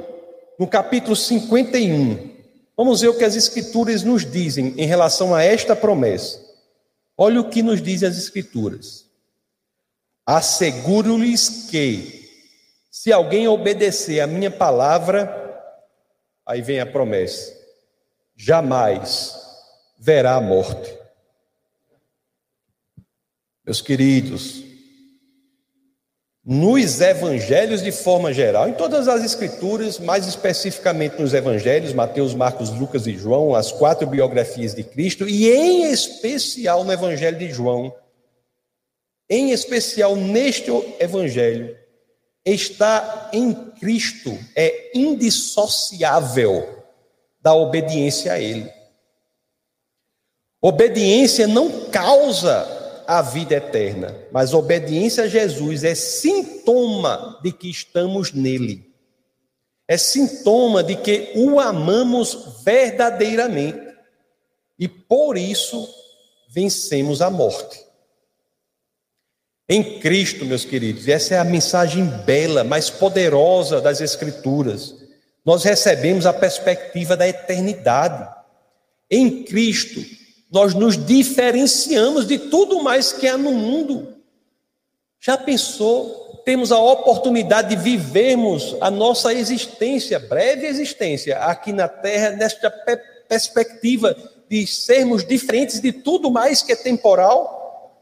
no 0.58 0.66
capítulo 0.66 1.16
51. 1.16 2.33
Vamos 2.76 3.00
ver 3.00 3.08
o 3.08 3.16
que 3.16 3.24
as 3.24 3.36
Escrituras 3.36 4.02
nos 4.02 4.28
dizem 4.28 4.74
em 4.76 4.86
relação 4.86 5.34
a 5.34 5.42
esta 5.42 5.76
promessa. 5.76 6.42
Olha 7.16 7.40
o 7.40 7.48
que 7.48 7.62
nos 7.62 7.80
dizem 7.80 8.08
as 8.08 8.18
Escrituras. 8.18 9.08
Asseguro-lhes 10.26 11.68
que, 11.70 12.28
se 12.90 13.12
alguém 13.12 13.46
obedecer 13.46 14.20
a 14.20 14.26
minha 14.26 14.50
palavra, 14.50 15.40
aí 16.46 16.62
vem 16.62 16.80
a 16.80 16.86
promessa, 16.86 17.54
jamais 18.34 19.34
verá 19.98 20.34
a 20.34 20.40
morte. 20.40 20.92
Meus 23.64 23.80
queridos, 23.80 24.62
nos 26.44 27.00
evangelhos 27.00 27.82
de 27.82 27.90
forma 27.90 28.30
geral, 28.32 28.68
em 28.68 28.74
todas 28.74 29.08
as 29.08 29.24
escrituras, 29.24 29.98
mais 29.98 30.26
especificamente 30.26 31.18
nos 31.18 31.32
evangelhos, 31.32 31.94
Mateus, 31.94 32.34
Marcos, 32.34 32.68
Lucas 32.70 33.06
e 33.06 33.16
João, 33.16 33.54
as 33.54 33.72
quatro 33.72 34.06
biografias 34.06 34.74
de 34.74 34.84
Cristo, 34.84 35.26
e 35.26 35.50
em 35.50 35.90
especial 35.90 36.84
no 36.84 36.92
evangelho 36.92 37.38
de 37.38 37.50
João, 37.50 37.94
em 39.30 39.52
especial 39.52 40.14
neste 40.14 40.70
evangelho, 41.00 41.74
está 42.44 43.30
em 43.32 43.54
Cristo, 43.80 44.38
é 44.54 44.90
indissociável 44.94 46.84
da 47.40 47.54
obediência 47.54 48.34
a 48.34 48.38
Ele. 48.38 48.70
Obediência 50.60 51.46
não 51.46 51.88
causa 51.90 52.73
a 53.06 53.22
vida 53.22 53.54
eterna, 53.54 54.14
mas 54.32 54.54
obediência 54.54 55.24
a 55.24 55.28
Jesus 55.28 55.84
é 55.84 55.94
sintoma 55.94 57.38
de 57.42 57.52
que 57.52 57.70
estamos 57.70 58.32
nele. 58.32 58.92
É 59.86 59.96
sintoma 59.98 60.82
de 60.82 60.96
que 60.96 61.32
o 61.36 61.60
amamos 61.60 62.62
verdadeiramente. 62.64 63.84
E 64.78 64.88
por 64.88 65.36
isso 65.36 65.88
vencemos 66.48 67.20
a 67.20 67.30
morte. 67.30 67.84
Em 69.68 69.98
Cristo, 69.98 70.44
meus 70.44 70.64
queridos, 70.64 71.08
essa 71.08 71.34
é 71.34 71.38
a 71.38 71.44
mensagem 71.44 72.04
bela, 72.04 72.64
mais 72.64 72.90
poderosa 72.90 73.80
das 73.80 74.00
Escrituras. 74.00 74.94
nós 75.44 75.62
recebemos 75.64 76.24
a 76.24 76.32
perspectiva 76.32 77.16
da 77.16 77.28
eternidade. 77.28 78.34
Em 79.10 79.42
Cristo, 79.44 80.00
nós 80.54 80.72
nos 80.72 80.96
diferenciamos 80.96 82.28
de 82.28 82.38
tudo 82.38 82.80
mais 82.80 83.12
que 83.12 83.26
há 83.26 83.36
no 83.36 83.50
mundo. 83.50 84.14
Já 85.20 85.36
pensou? 85.36 86.42
Temos 86.44 86.70
a 86.70 86.78
oportunidade 86.78 87.74
de 87.74 87.82
vivermos 87.82 88.76
a 88.80 88.88
nossa 88.88 89.34
existência, 89.34 90.20
breve 90.20 90.68
existência, 90.68 91.38
aqui 91.38 91.72
na 91.72 91.88
Terra, 91.88 92.30
nesta 92.30 92.70
perspectiva 93.28 94.16
de 94.48 94.64
sermos 94.64 95.24
diferentes 95.24 95.80
de 95.80 95.90
tudo 95.90 96.30
mais 96.30 96.62
que 96.62 96.70
é 96.70 96.76
temporal? 96.76 97.92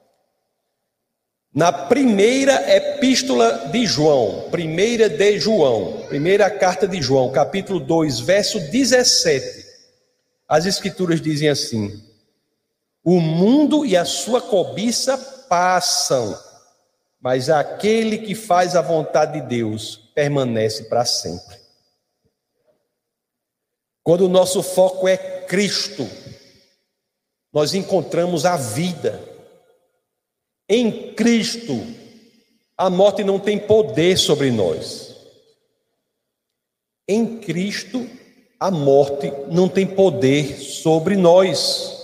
Na 1.54 1.72
primeira 1.72 2.76
epístola 2.76 3.70
de 3.72 3.86
João, 3.86 4.50
primeira 4.50 5.08
de 5.08 5.38
João, 5.38 6.02
primeira 6.06 6.50
carta 6.50 6.86
de 6.86 7.00
João, 7.00 7.32
capítulo 7.32 7.80
2, 7.80 8.20
verso 8.20 8.60
17, 8.60 9.64
as 10.46 10.66
escrituras 10.66 11.18
dizem 11.18 11.48
assim: 11.48 12.11
O 13.04 13.20
mundo 13.20 13.84
e 13.84 13.96
a 13.96 14.04
sua 14.04 14.40
cobiça 14.40 15.18
passam, 15.48 16.38
mas 17.20 17.50
aquele 17.50 18.18
que 18.18 18.34
faz 18.34 18.76
a 18.76 18.82
vontade 18.82 19.40
de 19.40 19.46
Deus 19.46 19.96
permanece 20.14 20.84
para 20.84 21.04
sempre. 21.04 21.56
Quando 24.04 24.26
o 24.26 24.28
nosso 24.28 24.62
foco 24.62 25.08
é 25.08 25.16
Cristo, 25.16 26.08
nós 27.52 27.74
encontramos 27.74 28.44
a 28.44 28.56
vida 28.56 29.32
em 30.68 31.12
Cristo, 31.14 31.86
a 32.76 32.88
morte 32.88 33.22
não 33.22 33.38
tem 33.38 33.58
poder 33.58 34.16
sobre 34.16 34.50
nós. 34.50 35.14
Em 37.06 37.38
Cristo, 37.40 38.08
a 38.58 38.70
morte 38.70 39.30
não 39.48 39.68
tem 39.68 39.86
poder 39.86 40.56
sobre 40.56 41.16
nós. 41.16 42.01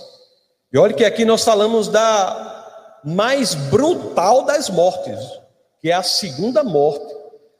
E 0.71 0.77
olha 0.77 0.93
que 0.93 1.03
aqui 1.03 1.25
nós 1.25 1.43
falamos 1.43 1.87
da 1.87 2.99
mais 3.03 3.55
brutal 3.55 4.43
das 4.43 4.69
mortes, 4.69 5.19
que 5.79 5.89
é 5.89 5.93
a 5.93 6.03
segunda 6.03 6.63
morte, 6.63 7.13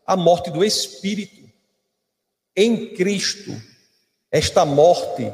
a 0.06 0.16
morte 0.16 0.51
do 0.51 0.63
espírito. 0.63 1.50
Em 2.56 2.94
Cristo, 2.94 3.51
esta 4.32 4.66
morte 4.66 5.32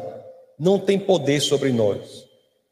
não 0.59 0.79
tem 0.79 0.99
poder 0.99 1.41
sobre 1.41 1.71
nós. 1.71 2.25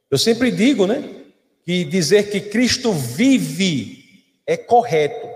Eu 0.09 0.17
sempre 0.17 0.51
digo, 0.51 0.85
né? 0.85 1.23
que 1.63 1.85
dizer 1.85 2.29
que 2.29 2.41
Cristo 2.41 2.91
vive 2.91 4.03
é 4.45 4.57
correto, 4.57 5.27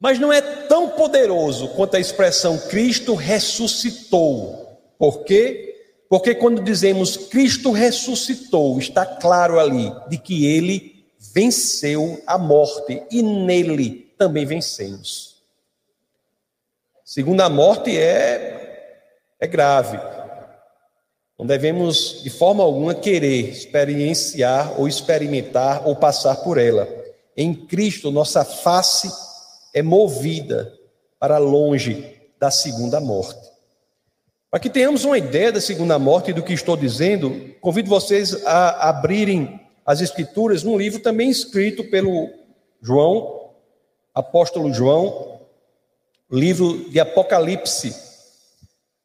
mas 0.00 0.18
não 0.18 0.32
é 0.32 0.40
tão 0.40 0.90
poderoso 0.90 1.68
quanto 1.68 1.96
a 1.96 2.00
expressão 2.00 2.58
Cristo 2.58 3.14
ressuscitou. 3.14 4.80
Por 4.98 5.24
quê? 5.24 5.67
Porque 6.08 6.34
quando 6.34 6.62
dizemos 6.62 7.16
Cristo 7.16 7.70
ressuscitou, 7.70 8.78
está 8.78 9.04
claro 9.04 9.60
ali 9.60 9.92
de 10.08 10.16
que 10.16 10.46
ele 10.46 11.04
venceu 11.18 12.22
a 12.26 12.38
morte 12.38 13.02
e 13.10 13.22
nele 13.22 14.12
também 14.16 14.46
vencemos. 14.46 15.36
Segunda 17.04 17.48
morte 17.48 17.96
é, 17.96 19.00
é 19.38 19.46
grave. 19.46 19.98
Não 21.38 21.46
devemos, 21.46 22.22
de 22.22 22.30
forma 22.30 22.64
alguma, 22.64 22.94
querer 22.94 23.50
experienciar 23.50 24.78
ou 24.80 24.88
experimentar 24.88 25.86
ou 25.86 25.94
passar 25.94 26.36
por 26.36 26.58
ela. 26.58 26.88
Em 27.36 27.54
Cristo, 27.54 28.10
nossa 28.10 28.44
face 28.44 29.08
é 29.72 29.80
movida 29.82 30.72
para 31.18 31.38
longe 31.38 32.16
da 32.38 32.50
segunda 32.50 33.00
morte. 33.00 33.57
Para 34.50 34.60
que 34.60 34.70
tenhamos 34.70 35.04
uma 35.04 35.18
ideia 35.18 35.52
da 35.52 35.60
segunda 35.60 35.98
morte 35.98 36.30
e 36.30 36.34
do 36.34 36.42
que 36.42 36.54
estou 36.54 36.74
dizendo, 36.74 37.54
convido 37.60 37.90
vocês 37.90 38.46
a 38.46 38.88
abrirem 38.88 39.60
as 39.84 40.00
Escrituras 40.00 40.62
num 40.62 40.78
livro 40.78 41.00
também 41.00 41.28
escrito 41.28 41.84
pelo 41.84 42.30
João, 42.80 43.50
apóstolo 44.14 44.72
João, 44.72 45.40
livro 46.30 46.88
de 46.90 46.98
Apocalipse. 46.98 47.94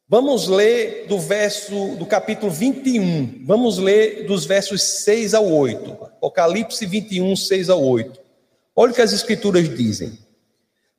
Vamos 0.08 0.48
ler 0.48 1.06
do 1.08 1.18
verso 1.18 1.96
do 1.96 2.06
capítulo 2.06 2.50
21. 2.50 3.44
Vamos 3.44 3.78
ler 3.78 4.26
dos 4.26 4.46
versos 4.46 4.82
6 4.82 5.34
ao 5.34 5.46
8. 5.46 5.90
Apocalipse 6.04 6.86
21, 6.86 7.36
6 7.36 7.68
ao 7.68 7.82
8. 7.82 8.20
Olha 8.76 8.92
o 8.92 8.94
que 8.94 9.02
as 9.02 9.12
escrituras 9.12 9.68
dizem. 9.74 10.18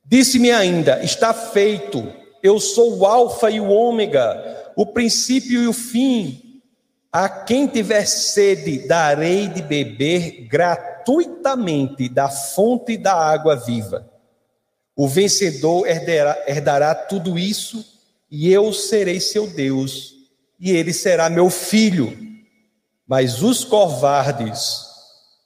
Disse-me 0.03 0.51
ainda: 0.51 1.03
Está 1.03 1.33
feito. 1.33 2.24
Eu 2.45 2.59
sou 2.59 2.99
o 2.99 3.07
alfa 3.07 3.49
e 3.49 3.59
o 3.59 3.69
ômega, 3.69 4.71
o 4.75 4.85
princípio 4.85 5.63
e 5.63 5.67
o 5.67 5.73
fim. 5.73 6.61
A 7.11 7.27
quem 7.27 7.65
tiver 7.65 8.05
sede, 8.05 8.87
darei 8.87 9.47
de 9.47 9.63
beber 9.63 10.47
gratuitamente 10.47 12.07
da 12.07 12.29
fonte 12.29 12.97
da 12.97 13.15
água 13.15 13.55
viva. 13.55 14.07
O 14.95 15.07
vencedor 15.07 15.87
herdará, 15.87 16.37
herdará 16.47 16.93
tudo 16.93 17.39
isso 17.39 17.83
e 18.29 18.53
eu 18.53 18.71
serei 18.71 19.19
seu 19.19 19.47
Deus, 19.47 20.13
e 20.59 20.69
ele 20.69 20.93
será 20.93 21.31
meu 21.31 21.49
filho. 21.49 22.15
Mas 23.07 23.41
os 23.41 23.63
covardes, 23.63 24.85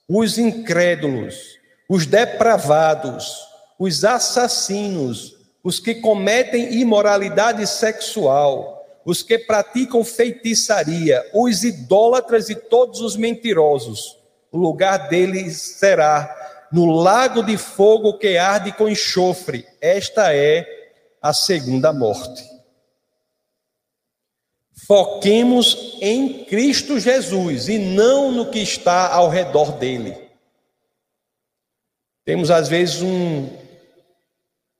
os 0.06 0.36
incrédulos, 0.36 1.56
os 1.88 2.04
depravados, 2.04 3.38
os 3.78 4.04
assassinos, 4.04 5.39
os 5.62 5.78
que 5.78 5.96
cometem 5.96 6.80
imoralidade 6.80 7.66
sexual, 7.66 8.86
os 9.04 9.22
que 9.22 9.38
praticam 9.38 10.04
feitiçaria, 10.04 11.22
os 11.34 11.64
idólatras 11.64 12.48
e 12.48 12.54
todos 12.54 13.00
os 13.00 13.16
mentirosos, 13.16 14.18
o 14.50 14.58
lugar 14.58 15.08
deles 15.08 15.56
será 15.56 16.68
no 16.72 16.86
lago 16.86 17.42
de 17.42 17.56
fogo 17.56 18.18
que 18.18 18.36
arde 18.36 18.72
com 18.72 18.88
enxofre. 18.88 19.66
Esta 19.80 20.34
é 20.34 20.66
a 21.20 21.32
segunda 21.32 21.92
morte. 21.92 22.48
Foquemos 24.86 25.98
em 26.00 26.44
Cristo 26.44 26.98
Jesus 26.98 27.68
e 27.68 27.78
não 27.78 28.32
no 28.32 28.50
que 28.50 28.58
está 28.58 29.12
ao 29.12 29.28
redor 29.28 29.72
dele. 29.72 30.16
Temos 32.24 32.50
às 32.50 32.68
vezes 32.68 33.02
um, 33.02 33.48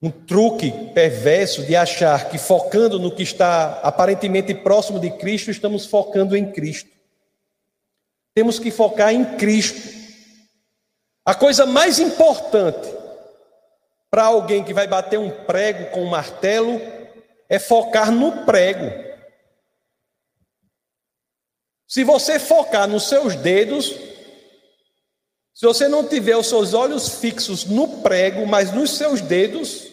um 0.03 0.11
truque 0.11 0.73
perverso 0.95 1.63
de 1.65 1.77
achar 1.77 2.31
que 2.31 2.39
focando 2.39 2.99
no 2.99 3.15
que 3.15 3.23
está 3.23 3.81
aparentemente 3.83 4.55
próximo 4.55 4.99
de 4.99 5.11
Cristo, 5.11 5.51
estamos 5.51 5.85
focando 5.87 6.37
em 6.37 6.51
Cristo. 6.51 6.89
Temos 8.35 8.59
que 8.59 8.71
focar 8.71 9.13
em 9.13 9.37
Cristo. 9.37 10.01
A 11.25 11.35
coisa 11.35 11.67
mais 11.67 11.99
importante 11.99 12.89
para 14.11 14.25
alguém 14.25 14.65
que 14.65 14.73
vai 14.73 14.87
bater 14.87 15.19
um 15.19 15.31
prego 15.31 15.91
com 15.91 16.03
um 16.03 16.11
martelo 16.11 16.81
é 17.49 17.59
focar 17.59 18.11
no 18.11 18.47
prego. 18.47 19.11
Se 21.87 22.05
você 22.05 22.39
focar 22.39 22.89
nos 22.89 23.09
seus 23.09 23.35
dedos, 23.35 23.95
se 25.53 25.67
você 25.67 25.89
não 25.89 26.07
tiver 26.07 26.37
os 26.37 26.49
seus 26.49 26.73
olhos 26.73 27.17
fixos 27.17 27.67
no 27.67 28.01
prego, 28.01 28.47
mas 28.47 28.73
nos 28.73 28.97
seus 28.97 29.21
dedos, 29.21 29.90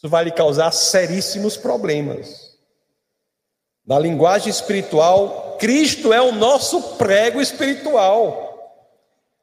isso 0.00 0.08
vai 0.08 0.24
lhe 0.24 0.30
causar 0.30 0.72
seríssimos 0.72 1.58
problemas. 1.58 2.58
Na 3.86 3.98
linguagem 3.98 4.48
espiritual, 4.48 5.58
Cristo 5.58 6.10
é 6.10 6.22
o 6.22 6.32
nosso 6.32 6.96
prego 6.96 7.38
espiritual. 7.38 8.48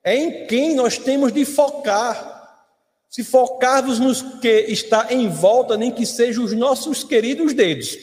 É 0.04 0.16
em 0.16 0.48
quem 0.48 0.74
nós 0.74 0.98
temos 0.98 1.32
de 1.32 1.46
focar. 1.46 2.66
Se 3.08 3.24
focarmos 3.24 4.00
nos 4.00 4.24
que 4.24 4.66
está 4.68 5.14
em 5.14 5.30
volta, 5.30 5.78
nem 5.78 5.92
que 5.92 6.08
sejam 6.08 6.44
os 6.44 6.54
nossos 6.54 7.04
queridos 7.04 7.54
dedos, 7.54 7.96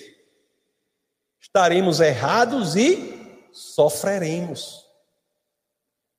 estaremos 1.40 1.98
errados 1.98 2.76
e 2.76 3.42
sofreremos. 3.52 4.84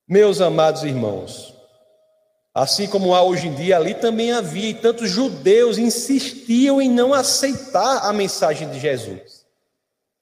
Meus 0.05 0.41
amados 0.41 0.83
irmãos, 0.83 1.54
assim 2.55 2.87
como 2.87 3.13
há 3.13 3.21
hoje 3.21 3.49
em 3.49 3.53
dia, 3.53 3.75
ali 3.75 3.93
também 3.93 4.31
havia, 4.31 4.69
e 4.69 4.73
tantos 4.73 5.09
judeus 5.09 5.77
insistiam 5.77 6.81
em 6.81 6.89
não 6.89 7.13
aceitar 7.13 8.09
a 8.09 8.13
mensagem 8.13 8.69
de 8.71 8.79
Jesus. 8.79 9.45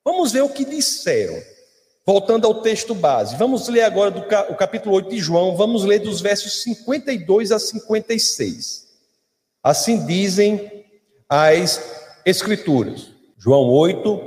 Vamos 0.04 0.32
ver 0.32 0.42
o 0.42 0.50
que 0.50 0.66
disseram. 0.66 1.40
Voltando 2.06 2.46
ao 2.46 2.56
texto 2.56 2.94
base, 2.94 3.38
vamos 3.38 3.70
ler 3.70 3.84
agora 3.84 4.12
do, 4.12 4.20
o 4.20 4.56
capítulo 4.56 4.96
8 4.96 5.12
de 5.12 5.20
João, 5.20 5.56
vamos 5.56 5.86
ler 5.86 6.00
dos 6.00 6.20
versos 6.20 6.62
52 6.64 7.52
a 7.54 7.60
56. 7.60 8.88
Assim 9.64 10.06
dizem 10.06 10.84
as 11.30 11.82
Escrituras. 12.26 13.12
João 13.38 13.70
8, 13.70 14.22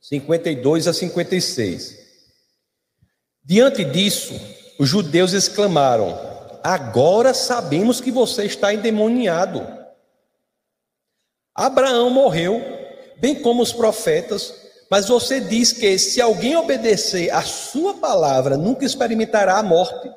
52 0.00 0.86
a 0.86 0.92
56. 0.92 1.98
Diante 3.42 3.84
disso, 3.84 4.34
os 4.78 4.88
judeus 4.88 5.32
exclamaram: 5.32 6.35
Agora 6.66 7.32
sabemos 7.32 8.00
que 8.00 8.10
você 8.10 8.44
está 8.44 8.74
endemoniado. 8.74 9.64
Abraão 11.54 12.10
morreu, 12.10 12.60
bem 13.18 13.40
como 13.40 13.62
os 13.62 13.72
profetas, 13.72 14.52
mas 14.90 15.06
você 15.06 15.38
diz 15.38 15.72
que 15.72 15.96
se 15.96 16.20
alguém 16.20 16.56
obedecer 16.56 17.30
a 17.30 17.40
sua 17.42 17.94
palavra, 17.94 18.56
nunca 18.56 18.84
experimentará 18.84 19.58
a 19.58 19.62
morte. 19.62 20.12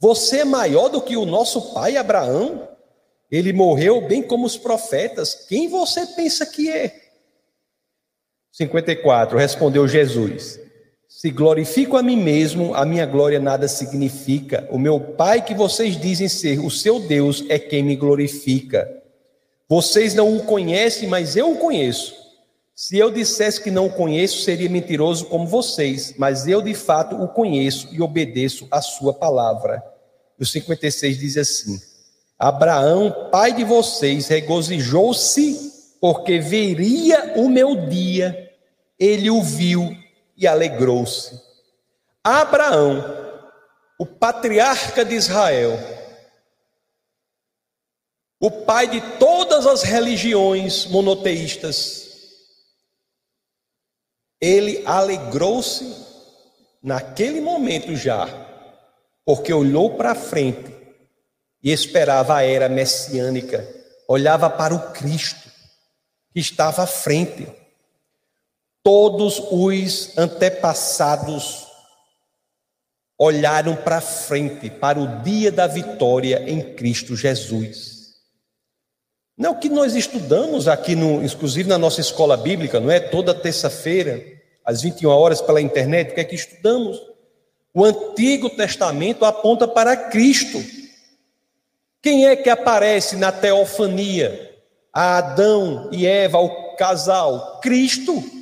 Você 0.00 0.40
é 0.40 0.44
maior 0.44 0.88
do 0.88 1.00
que 1.00 1.16
o 1.16 1.24
nosso 1.24 1.72
pai 1.72 1.96
Abraão? 1.96 2.68
Ele 3.30 3.52
morreu 3.52 4.08
bem 4.08 4.20
como 4.20 4.44
os 4.44 4.56
profetas. 4.56 5.46
Quem 5.48 5.68
você 5.68 6.04
pensa 6.08 6.44
que 6.44 6.72
é? 6.72 7.02
54. 8.50 9.38
Respondeu 9.38 9.86
Jesus: 9.86 10.58
Se 11.22 11.30
glorifico 11.30 11.96
a 11.96 12.02
mim 12.02 12.16
mesmo, 12.16 12.74
a 12.74 12.84
minha 12.84 13.06
glória 13.06 13.38
nada 13.38 13.68
significa. 13.68 14.66
O 14.72 14.76
meu 14.76 14.98
Pai, 14.98 15.40
que 15.40 15.54
vocês 15.54 15.96
dizem 15.96 16.28
ser 16.28 16.58
o 16.58 16.68
seu 16.68 16.98
Deus, 16.98 17.44
é 17.48 17.60
quem 17.60 17.80
me 17.80 17.94
glorifica. 17.94 18.90
Vocês 19.68 20.14
não 20.14 20.36
o 20.36 20.42
conhecem, 20.42 21.08
mas 21.08 21.36
eu 21.36 21.52
o 21.52 21.58
conheço. 21.58 22.12
Se 22.74 22.98
eu 22.98 23.08
dissesse 23.08 23.62
que 23.62 23.70
não 23.70 23.86
o 23.86 23.92
conheço, 23.92 24.42
seria 24.42 24.68
mentiroso 24.68 25.26
como 25.26 25.46
vocês, 25.46 26.12
mas 26.18 26.48
eu 26.48 26.60
de 26.60 26.74
fato 26.74 27.14
o 27.14 27.28
conheço 27.28 27.88
e 27.92 28.02
obedeço 28.02 28.66
a 28.68 28.82
sua 28.82 29.14
palavra. 29.14 29.80
O 30.40 30.44
56 30.44 31.18
diz 31.20 31.36
assim: 31.36 31.80
Abraão, 32.36 33.28
pai 33.30 33.52
de 33.52 33.62
vocês, 33.62 34.26
regozijou-se 34.26 35.70
porque 36.00 36.40
veria 36.40 37.34
o 37.36 37.48
meu 37.48 37.86
dia, 37.86 38.50
ele 38.98 39.30
o 39.30 39.40
viu 39.40 40.01
e 40.42 40.46
alegrou-se. 40.46 41.40
Abraão, 42.22 43.02
o 43.98 44.04
patriarca 44.04 45.04
de 45.04 45.14
Israel, 45.14 45.78
o 48.40 48.50
pai 48.50 48.88
de 48.88 49.00
todas 49.18 49.66
as 49.68 49.84
religiões 49.84 50.86
monoteístas, 50.86 52.10
ele 54.40 54.82
alegrou-se 54.84 55.94
naquele 56.82 57.40
momento 57.40 57.94
já, 57.94 58.26
porque 59.24 59.52
olhou 59.52 59.96
para 59.96 60.16
frente 60.16 60.74
e 61.62 61.70
esperava 61.70 62.34
a 62.36 62.42
era 62.42 62.68
messiânica, 62.68 63.64
olhava 64.08 64.50
para 64.50 64.74
o 64.74 64.92
Cristo 64.92 65.48
que 66.32 66.40
estava 66.40 66.82
à 66.82 66.86
frente. 66.86 67.61
Todos 68.82 69.40
os 69.50 70.16
antepassados 70.18 71.66
olharam 73.18 73.76
para 73.76 74.00
frente, 74.00 74.68
para 74.68 74.98
o 74.98 75.22
dia 75.22 75.52
da 75.52 75.68
vitória 75.68 76.42
em 76.48 76.74
Cristo 76.74 77.14
Jesus. 77.14 78.02
Não 79.38 79.50
é 79.50 79.52
o 79.52 79.58
que 79.58 79.68
nós 79.68 79.94
estudamos 79.94 80.66
aqui, 80.66 80.96
no, 80.96 81.24
inclusive 81.24 81.68
na 81.68 81.78
nossa 81.78 82.00
escola 82.00 82.36
bíblica, 82.36 82.80
não 82.80 82.90
é? 82.90 82.98
Toda 82.98 83.32
terça-feira, 83.32 84.22
às 84.64 84.82
21 84.82 85.08
horas, 85.08 85.40
pela 85.40 85.60
internet, 85.60 86.10
o 86.10 86.14
que 86.14 86.20
é 86.20 86.24
que 86.24 86.34
estudamos? 86.34 87.00
O 87.72 87.84
Antigo 87.84 88.50
Testamento 88.50 89.24
aponta 89.24 89.66
para 89.66 89.96
Cristo. 89.96 90.62
Quem 92.02 92.26
é 92.26 92.34
que 92.34 92.50
aparece 92.50 93.16
na 93.16 93.30
teofania? 93.30 94.50
A 94.92 95.18
Adão 95.18 95.88
e 95.92 96.06
Eva, 96.06 96.38
o 96.38 96.74
casal? 96.76 97.60
Cristo. 97.60 98.41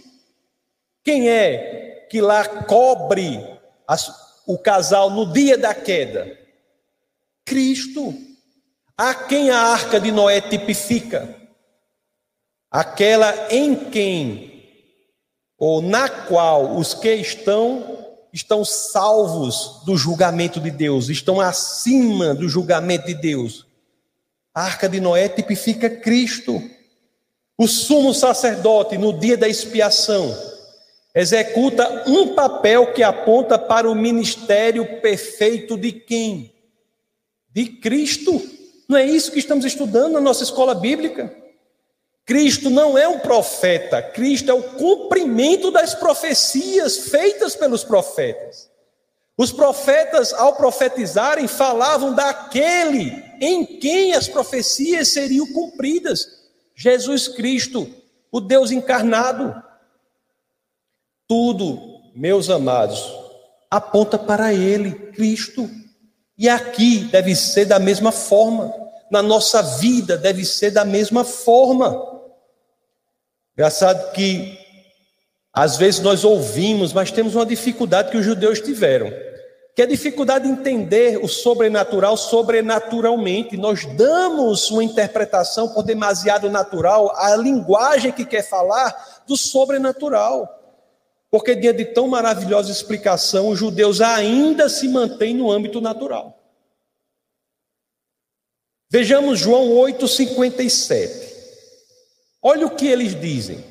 Quem 1.05 1.29
é 1.29 2.07
que 2.11 2.21
lá 2.21 2.47
cobre 2.65 3.41
o 4.47 4.59
casal 4.59 5.11
no 5.11 5.33
dia 5.33 5.57
da 5.57 5.75
queda? 5.75 6.39
Cristo. 7.45 8.15
A 8.97 9.15
quem 9.15 9.51
a 9.51 9.59
arca 9.59 9.99
de 9.99 10.13
Noé 10.13 10.41
tipifica? 10.41 11.35
Aquela 12.71 13.53
em 13.53 13.75
quem, 13.75 14.63
ou 15.59 15.81
na 15.81 16.09
qual 16.09 16.77
os 16.77 16.93
que 16.95 17.13
estão 17.15 17.99
estão 18.33 18.65
salvos 18.65 19.83
do 19.85 19.97
julgamento 19.97 20.61
de 20.61 20.71
Deus, 20.71 21.09
estão 21.09 21.41
acima 21.41 22.35
do 22.35 22.49
julgamento 22.49 23.07
de 23.07 23.15
Deus. 23.15 23.67
A 24.55 24.63
arca 24.63 24.89
de 24.89 25.01
Noé 25.01 25.29
tipifica 25.29 25.91
Cristo. 25.91 26.63
O 27.59 27.67
sumo 27.67 28.15
sacerdote, 28.15 28.97
no 28.97 29.13
dia 29.19 29.37
da 29.37 29.49
expiação, 29.49 30.37
executa 31.15 32.05
um 32.07 32.35
papel 32.35 32.93
que 32.93 33.03
aponta 33.03 33.59
para 33.59 33.91
o 33.91 33.95
ministério 33.95 35.01
perfeito 35.01 35.77
de 35.77 35.93
quem? 35.93 36.55
De 37.51 37.67
Cristo. 37.67 38.41
Não 38.89 38.97
é 38.97 39.05
isso 39.05 39.33
que 39.33 39.39
estamos 39.39 39.65
estudando 39.65 40.15
na 40.15 40.21
nossa 40.21 40.43
escola 40.43 40.75
bíblica? 40.75 41.35
Cristo 42.25 42.71
não 42.71 42.97
é 42.97 43.09
um 43.09 43.19
profeta, 43.19 44.01
Cristo 44.01 44.51
é 44.51 44.55
o 44.55 44.63
cumprimento 44.63 45.71
das 45.71 45.95
profecias 45.95 46.97
feitas 47.09 47.57
pelos 47.57 47.83
profetas. 47.83 48.71
Os 49.37 49.51
profetas, 49.51 50.33
ao 50.35 50.55
profetizarem, 50.55 51.49
falavam 51.49 52.15
daquele 52.15 53.25
em 53.41 53.65
quem 53.65 54.13
as 54.13 54.29
profecias 54.29 55.09
seriam 55.09 55.47
cumpridas: 55.47 56.29
Jesus 56.75 57.27
Cristo, 57.27 57.89
o 58.31 58.39
Deus 58.39 58.71
encarnado. 58.71 59.70
Tudo, 61.31 61.79
meus 62.13 62.51
amados, 62.51 63.09
aponta 63.71 64.19
para 64.19 64.53
Ele, 64.53 64.91
Cristo. 65.13 65.71
E 66.37 66.49
aqui 66.49 67.05
deve 67.05 67.37
ser 67.37 67.67
da 67.67 67.79
mesma 67.79 68.11
forma, 68.11 68.75
na 69.13 69.23
nossa 69.23 69.63
vida 69.63 70.19
deve 70.19 70.45
ser 70.45 70.73
da 70.73 70.85
mesma 70.85 71.23
forma. 71.23 72.05
Engraçado 73.53 74.11
que 74.11 74.59
às 75.53 75.77
vezes 75.77 76.01
nós 76.01 76.25
ouvimos, 76.25 76.93
mas 76.93 77.13
temos 77.13 77.37
uma 77.37 77.47
dificuldade 77.47 78.11
que 78.11 78.17
os 78.17 78.25
judeus 78.25 78.61
tiveram, 78.61 79.09
que 79.77 79.83
é 79.83 79.85
a 79.85 79.89
dificuldade 79.89 80.47
de 80.47 80.51
entender 80.51 81.17
o 81.23 81.29
sobrenatural 81.29 82.17
sobrenaturalmente. 82.17 83.57
Nós 83.57 83.85
damos 83.95 84.69
uma 84.69 84.83
interpretação 84.83 85.69
por 85.69 85.85
demasiado 85.85 86.51
natural 86.51 87.13
à 87.15 87.37
linguagem 87.37 88.11
que 88.11 88.25
quer 88.25 88.43
falar 88.43 89.23
do 89.29 89.37
sobrenatural. 89.37 90.57
Porque 91.31 91.55
diante 91.55 91.79
de 91.79 91.85
tão 91.87 92.09
maravilhosa 92.09 92.73
explicação, 92.73 93.49
os 93.49 93.59
judeus 93.59 94.01
ainda 94.01 94.69
se 94.69 94.89
mantêm 94.89 95.33
no 95.33 95.51
âmbito 95.51 95.81
natural. 95.81 96.37
Vejamos 98.91 99.39
João 99.39 99.71
8:57. 99.71 101.31
Olha 102.43 102.67
o 102.67 102.75
que 102.75 102.87
eles 102.87 103.19
dizem. 103.19 103.65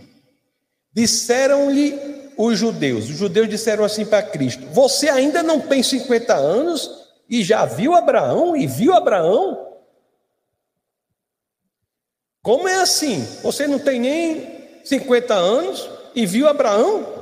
Disseram-lhe 0.94 2.32
os 2.38 2.58
judeus, 2.58 3.10
os 3.10 3.18
judeus 3.18 3.50
disseram 3.50 3.84
assim 3.84 4.06
para 4.06 4.24
Cristo: 4.24 4.66
Você 4.68 5.10
ainda 5.10 5.44
não 5.44 5.60
tem 5.60 5.84
50 5.84 6.34
anos 6.34 6.90
e 7.30 7.44
já 7.44 7.66
viu 7.66 7.94
Abraão 7.94 8.56
e 8.56 8.66
viu 8.66 8.94
Abraão? 8.94 9.68
Como 12.42 12.70
é 12.70 12.76
assim? 12.76 13.22
Você 13.44 13.68
não 13.68 13.78
tem 13.78 14.00
nem 14.00 14.82
50 14.86 15.34
anos 15.34 15.90
e 16.16 16.26
viu 16.26 16.48
Abraão? 16.48 17.19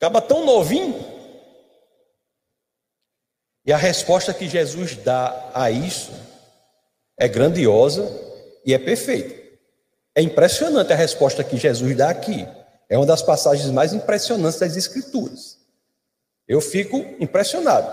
Acaba 0.00 0.22
tão 0.22 0.46
novinho. 0.46 0.98
E 3.66 3.70
a 3.70 3.76
resposta 3.76 4.32
que 4.32 4.48
Jesus 4.48 4.96
dá 4.96 5.50
a 5.52 5.70
isso 5.70 6.10
é 7.18 7.28
grandiosa 7.28 8.10
e 8.64 8.72
é 8.72 8.78
perfeito. 8.78 9.38
É 10.14 10.22
impressionante 10.22 10.90
a 10.90 10.96
resposta 10.96 11.44
que 11.44 11.58
Jesus 11.58 11.94
dá 11.94 12.08
aqui. 12.08 12.48
É 12.88 12.96
uma 12.96 13.04
das 13.04 13.20
passagens 13.20 13.70
mais 13.70 13.92
impressionantes 13.92 14.58
das 14.58 14.74
Escrituras. 14.74 15.58
Eu 16.48 16.62
fico 16.62 16.96
impressionado. 17.20 17.92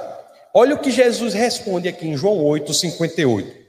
Olha 0.54 0.76
o 0.76 0.80
que 0.80 0.90
Jesus 0.90 1.34
responde 1.34 1.90
aqui 1.90 2.08
em 2.08 2.16
João 2.16 2.42
8, 2.42 2.74
58. 2.74 3.68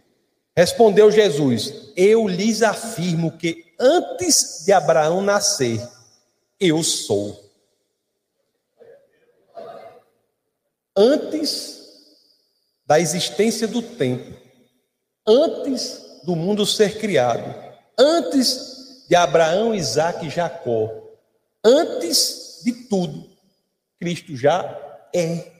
Respondeu 0.56 1.10
Jesus: 1.10 1.92
Eu 1.96 2.28
lhes 2.28 2.62
afirmo 2.62 3.32
que 3.32 3.74
antes 3.78 4.62
de 4.64 4.72
Abraão 4.72 5.20
nascer, 5.20 5.80
eu 6.60 6.84
sou. 6.84 7.47
Antes 11.00 11.78
da 12.84 12.98
existência 12.98 13.68
do 13.68 13.80
tempo, 13.80 14.36
antes 15.24 16.20
do 16.24 16.34
mundo 16.34 16.66
ser 16.66 16.98
criado, 16.98 17.54
antes 17.96 19.06
de 19.08 19.14
Abraão, 19.14 19.72
Isaac 19.72 20.26
e 20.26 20.30
Jacó, 20.30 20.90
antes 21.64 22.62
de 22.64 22.72
tudo, 22.88 23.30
Cristo 24.00 24.36
já 24.36 24.76
é. 25.14 25.52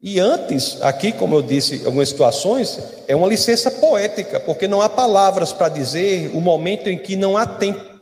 E 0.00 0.18
antes, 0.18 0.80
aqui, 0.80 1.12
como 1.12 1.34
eu 1.34 1.42
disse, 1.42 1.84
algumas 1.84 2.08
situações, 2.08 2.78
é 3.06 3.14
uma 3.14 3.28
licença 3.28 3.70
poética, 3.70 4.40
porque 4.40 4.66
não 4.66 4.80
há 4.80 4.88
palavras 4.88 5.52
para 5.52 5.68
dizer 5.68 6.34
o 6.34 6.40
momento 6.40 6.88
em 6.88 6.98
que 6.98 7.14
não 7.14 7.36
há 7.36 7.44
tempo. 7.44 8.00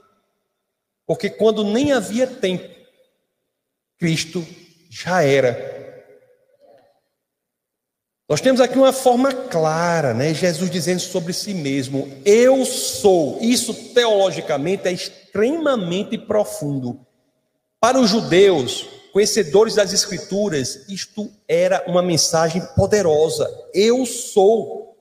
Porque 1.05 1.29
quando 1.29 1.65
nem 1.65 1.93
havia 1.93 2.29
tempo, 2.29 2.76
Cristo 3.99 4.47
já 4.91 5.23
era. 5.23 5.75
Nós 8.29 8.41
temos 8.41 8.61
aqui 8.61 8.77
uma 8.77 8.93
forma 8.93 9.33
clara, 9.33 10.13
né? 10.13 10.35
Jesus 10.35 10.69
dizendo 10.69 11.01
sobre 11.01 11.33
si 11.33 11.55
mesmo: 11.55 12.11
Eu 12.25 12.65
sou. 12.65 13.39
Isso 13.41 13.73
teologicamente 13.95 14.89
é 14.89 14.93
extremamente 14.93 16.19
profundo. 16.19 17.07
Para 17.81 18.01
os 18.01 18.11
judeus, 18.11 18.89
conhecedores 19.13 19.77
das 19.77 19.93
Escrituras, 19.93 20.89
isto 20.89 21.31
era 21.47 21.85
uma 21.87 22.03
mensagem 22.03 22.61
poderosa. 22.75 23.49
Eu 23.73 24.05
sou. 24.05 24.97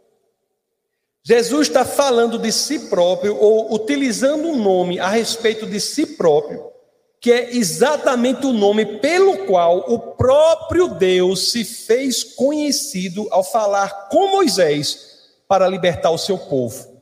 Jesus 1.24 1.68
está 1.68 1.84
falando 1.84 2.38
de 2.38 2.52
si 2.52 2.88
próprio, 2.88 3.36
ou 3.36 3.74
utilizando 3.74 4.48
um 4.48 4.62
nome 4.62 5.00
a 5.00 5.10
respeito 5.10 5.66
de 5.66 5.80
si 5.80 6.06
próprio, 6.06 6.72
que 7.20 7.32
é 7.32 7.56
exatamente 7.56 8.46
o 8.46 8.54
nome 8.54 8.86
pelo 9.00 9.46
qual 9.46 9.80
o 9.88 9.98
próprio 9.98 10.90
Deus 10.90 11.52
se 11.52 11.64
fez 11.64 12.24
conhecido 12.24 13.28
ao 13.32 13.44
falar 13.44 14.10
com 14.10 14.32
Moisés 14.32 15.16
para 15.48 15.68
libertar 15.68 16.12
o 16.12 16.18
seu 16.18 16.38
povo. 16.38 16.96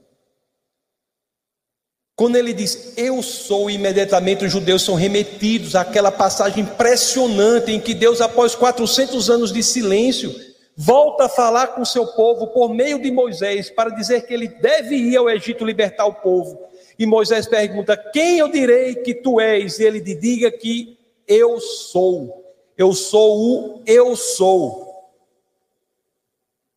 Quando 2.16 2.36
ele 2.36 2.54
diz 2.54 2.94
eu 2.96 3.24
sou, 3.24 3.70
imediatamente 3.70 4.46
os 4.46 4.52
judeus 4.52 4.84
são 4.84 4.94
remetidos 4.96 5.76
àquela 5.76 6.12
passagem 6.12 6.64
impressionante 6.64 7.72
em 7.72 7.80
que 7.80 7.94
Deus, 7.94 8.22
após 8.22 8.54
400 8.54 9.30
anos 9.30 9.52
de 9.52 9.64
silêncio, 9.64 10.34
volta 10.76 11.26
a 11.26 11.30
falar 11.30 11.68
com 11.68 11.84
seu 11.84 12.06
povo 12.06 12.48
por 12.48 12.74
meio 12.74 13.02
de 13.02 13.10
Moisés 13.12 13.70
para 13.70 13.90
dizer 13.90 14.28
que 14.28 14.34
ele 14.34 14.48
deve 14.48 14.96
ir 14.96 15.18
ao 15.18 15.30
Egito 15.30 15.66
libertar 15.66 16.06
o 16.06 16.14
povo. 16.14 16.73
E 16.98 17.06
Moisés 17.06 17.48
pergunta: 17.48 17.98
Quem 17.98 18.40
eu 18.40 18.50
direi 18.50 18.96
que 18.96 19.14
tu 19.14 19.40
és? 19.40 19.80
E 19.80 19.84
ele 19.84 20.00
lhe 20.00 20.16
diga 20.16 20.52
que 20.52 20.98
eu 21.28 21.60
sou. 21.60 22.44
Eu 22.78 22.94
sou 22.94 23.40
o 23.40 23.84
eu 23.86 24.16
sou. 24.16 24.84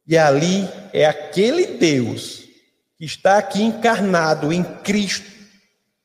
E 0.07 0.17
ali 0.17 0.69
é 0.93 1.05
aquele 1.05 1.67
Deus 1.67 2.45
que 2.97 3.05
está 3.05 3.39
aqui 3.39 3.63
encarnado 3.63 4.53
em 4.53 4.63
Cristo, 4.63 5.31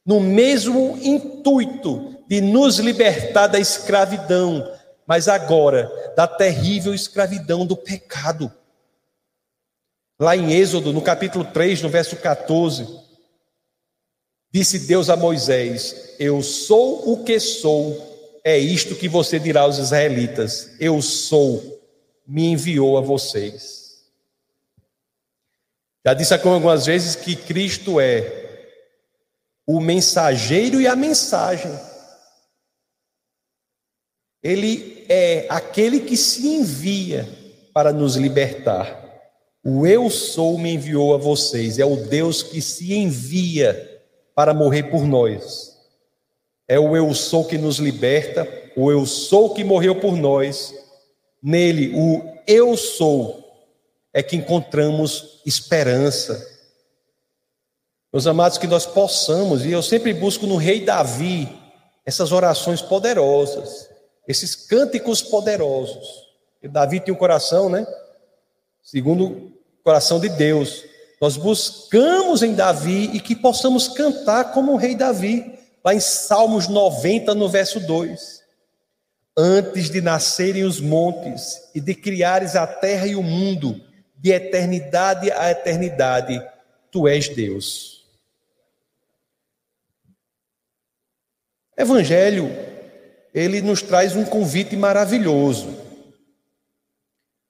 no 0.06 0.19
mesmo 0.19 0.97
intuito 1.02 2.17
de 2.28 2.41
nos 2.41 2.80
libertar 2.80 3.47
da 3.47 3.60
escravidão, 3.60 4.69
mas 5.06 5.28
agora 5.28 5.91
da 6.15 6.26
terrível 6.26 6.93
escravidão 6.93 7.65
do 7.65 7.78
pecado. 7.78 8.52
Lá 10.19 10.36
em 10.36 10.54
Êxodo, 10.54 10.93
no 10.93 11.02
capítulo 11.02 11.45
3, 11.45 11.82
no 11.82 11.89
verso 11.89 12.15
14, 12.15 12.88
Disse 14.51 14.79
Deus 14.79 15.09
a 15.09 15.15
Moisés: 15.15 16.15
Eu 16.19 16.41
sou 16.41 17.11
o 17.11 17.23
que 17.23 17.39
sou, 17.39 18.39
é 18.43 18.57
isto 18.57 18.95
que 18.95 19.07
você 19.07 19.39
dirá 19.39 19.61
aos 19.61 19.77
israelitas: 19.77 20.71
Eu 20.79 21.01
sou, 21.01 21.81
me 22.27 22.47
enviou 22.47 22.97
a 22.97 23.01
vocês. 23.01 23.81
Já 26.05 26.13
disse 26.13 26.33
aqui 26.33 26.47
algumas 26.47 26.85
vezes 26.85 27.15
que 27.15 27.35
Cristo 27.35 27.99
é 27.99 28.39
o 29.65 29.79
mensageiro 29.79 30.81
e 30.81 30.87
a 30.87 30.95
mensagem. 30.95 31.71
Ele 34.43 35.05
é 35.07 35.45
aquele 35.49 35.99
que 35.99 36.17
se 36.17 36.47
envia 36.47 37.29
para 37.71 37.93
nos 37.93 38.15
libertar. 38.15 38.99
O 39.63 39.85
eu 39.85 40.09
sou 40.09 40.57
me 40.57 40.73
enviou 40.73 41.13
a 41.13 41.17
vocês, 41.17 41.77
é 41.77 41.85
o 41.85 41.95
Deus 41.95 42.41
que 42.41 42.59
se 42.59 42.95
envia 42.95 43.90
para 44.41 44.56
morrer 44.56 44.89
por 44.89 45.06
nós. 45.06 45.77
É 46.67 46.80
o 46.80 46.97
eu 46.97 47.13
sou 47.13 47.45
que 47.45 47.60
nos 47.60 47.77
liberta, 47.77 48.47
o 48.75 48.91
eu 48.91 49.06
sou 49.06 49.54
que 49.54 49.63
morreu 49.63 49.99
por 49.99 50.17
nós. 50.17 50.73
Nele, 51.43 51.93
o 51.95 52.23
eu 52.47 52.75
sou 52.75 53.39
é 54.12 54.23
que 54.23 54.36
encontramos 54.36 55.43
esperança. 55.45 56.43
Meus 58.12 58.25
amados, 58.25 58.58
que 58.58 58.65
nós 58.65 58.84
possamos, 58.84 59.63
e 59.63 59.71
eu 59.71 59.84
sempre 59.84 60.12
busco 60.12 60.47
no 60.47 60.58
rei 60.58 60.84
Davi 60.84 61.47
essas 62.04 62.32
orações 62.32 62.82
poderosas, 62.82 63.91
esses 64.27 64.56
cânticos 64.56 65.21
poderosos. 65.21 66.27
E 66.63 66.67
Davi 66.67 66.99
tinha 66.99 67.13
um 67.13 67.17
coração, 67.17 67.69
né? 67.69 67.86
Segundo 68.82 69.25
o 69.25 69.84
coração 69.84 70.19
de 70.19 70.30
Deus. 70.30 70.84
Nós 71.21 71.38
buscamos 71.38 72.41
em 72.41 72.55
Davi 72.55 73.12
e 73.13 73.19
que 73.19 73.36
possamos 73.36 73.88
cantar 73.88 74.51
como 74.51 74.73
o 74.73 74.75
rei 74.75 74.95
Davi, 74.95 75.60
lá 75.86 75.93
em 75.93 75.99
Salmos 75.99 76.67
90, 76.67 77.36
no 77.36 77.47
verso 77.47 77.79
2. 77.79 78.41
Antes 79.38 79.91
de 79.91 80.01
nascerem 80.01 80.63
os 80.63 80.81
montes 80.81 81.69
e 81.75 81.79
de 81.79 81.93
criares 81.93 82.55
a 82.55 82.65
terra 82.65 83.05
e 83.05 83.15
o 83.15 83.21
mundo, 83.21 83.79
de 84.17 84.31
eternidade 84.31 85.31
a 85.31 85.51
eternidade, 85.51 86.43
tu 86.91 87.07
és 87.07 87.29
Deus. 87.29 88.03
Evangelho, 91.77 92.49
ele 93.31 93.62
nos 93.62 93.84
traz 93.84 94.15
um 94.15 94.25
convite 94.25 94.75
maravilhoso. 94.75 95.67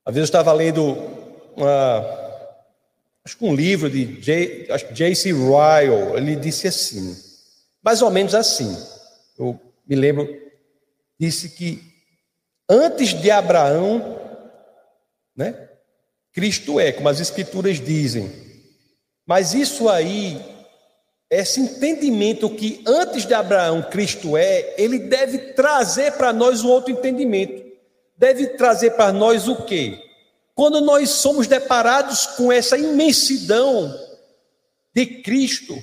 Às 0.06 0.14
vezes 0.14 0.30
eu 0.30 0.40
estava 0.40 0.52
lendo 0.52 0.98
uma 1.56 2.21
acho 3.24 3.38
que 3.38 3.46
um 3.46 3.56
livro 3.56 3.90
de 3.90 4.20
J.C. 4.22 5.32
Ryle, 5.32 6.16
ele 6.18 6.36
disse 6.36 6.68
assim, 6.68 7.16
mais 7.84 8.02
ou 8.02 8.10
menos 8.10 8.34
assim, 8.34 8.76
eu 9.38 9.60
me 9.88 9.96
lembro, 9.96 10.28
disse 11.20 11.50
que 11.50 11.84
antes 12.70 13.10
de 13.10 13.30
Abraão, 13.30 14.20
né, 15.36 15.70
Cristo 16.34 16.80
é, 16.80 16.92
como 16.92 17.10
as 17.10 17.20
escrituras 17.20 17.80
dizem, 17.80 18.32
mas 19.26 19.54
isso 19.54 19.88
aí, 19.88 20.42
esse 21.30 21.60
entendimento 21.60 22.50
que 22.50 22.84
antes 22.88 23.26
de 23.26 23.34
Abraão 23.34 23.84
Cristo 23.84 24.36
é, 24.36 24.74
ele 24.78 24.98
deve 24.98 25.54
trazer 25.54 26.14
para 26.14 26.34
nós 26.34 26.64
um 26.64 26.70
outro 26.70 26.92
entendimento, 26.92 27.64
deve 28.18 28.48
trazer 28.48 28.92
para 28.92 29.12
nós 29.12 29.48
o 29.48 29.64
quê? 29.64 30.11
Quando 30.56 30.82
nós 30.82 31.10
somos 31.10 31.48
deparados 31.48 32.26
com 32.26 32.52
essa 32.52 32.78
imensidão 32.78 33.98
de 34.94 35.06
Cristo, 35.22 35.82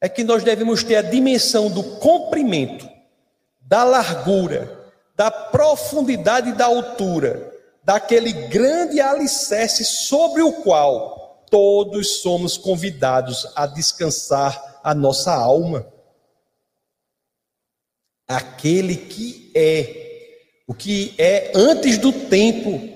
é 0.00 0.08
que 0.08 0.24
nós 0.24 0.42
devemos 0.42 0.82
ter 0.82 0.96
a 0.96 1.02
dimensão 1.02 1.70
do 1.70 1.82
comprimento, 1.98 2.88
da 3.60 3.84
largura, 3.84 4.92
da 5.16 5.30
profundidade 5.30 6.50
e 6.50 6.54
da 6.54 6.66
altura, 6.66 7.52
daquele 7.82 8.32
grande 8.48 9.00
alicerce 9.00 9.84
sobre 9.84 10.42
o 10.42 10.52
qual 10.62 11.44
todos 11.50 12.16
somos 12.20 12.58
convidados 12.58 13.46
a 13.54 13.66
descansar 13.66 14.80
a 14.82 14.94
nossa 14.94 15.32
alma. 15.32 15.86
Aquele 18.26 18.96
que 18.96 19.52
é, 19.54 20.40
o 20.66 20.74
que 20.74 21.14
é 21.16 21.52
antes 21.54 21.96
do 21.96 22.12
tempo, 22.12 22.93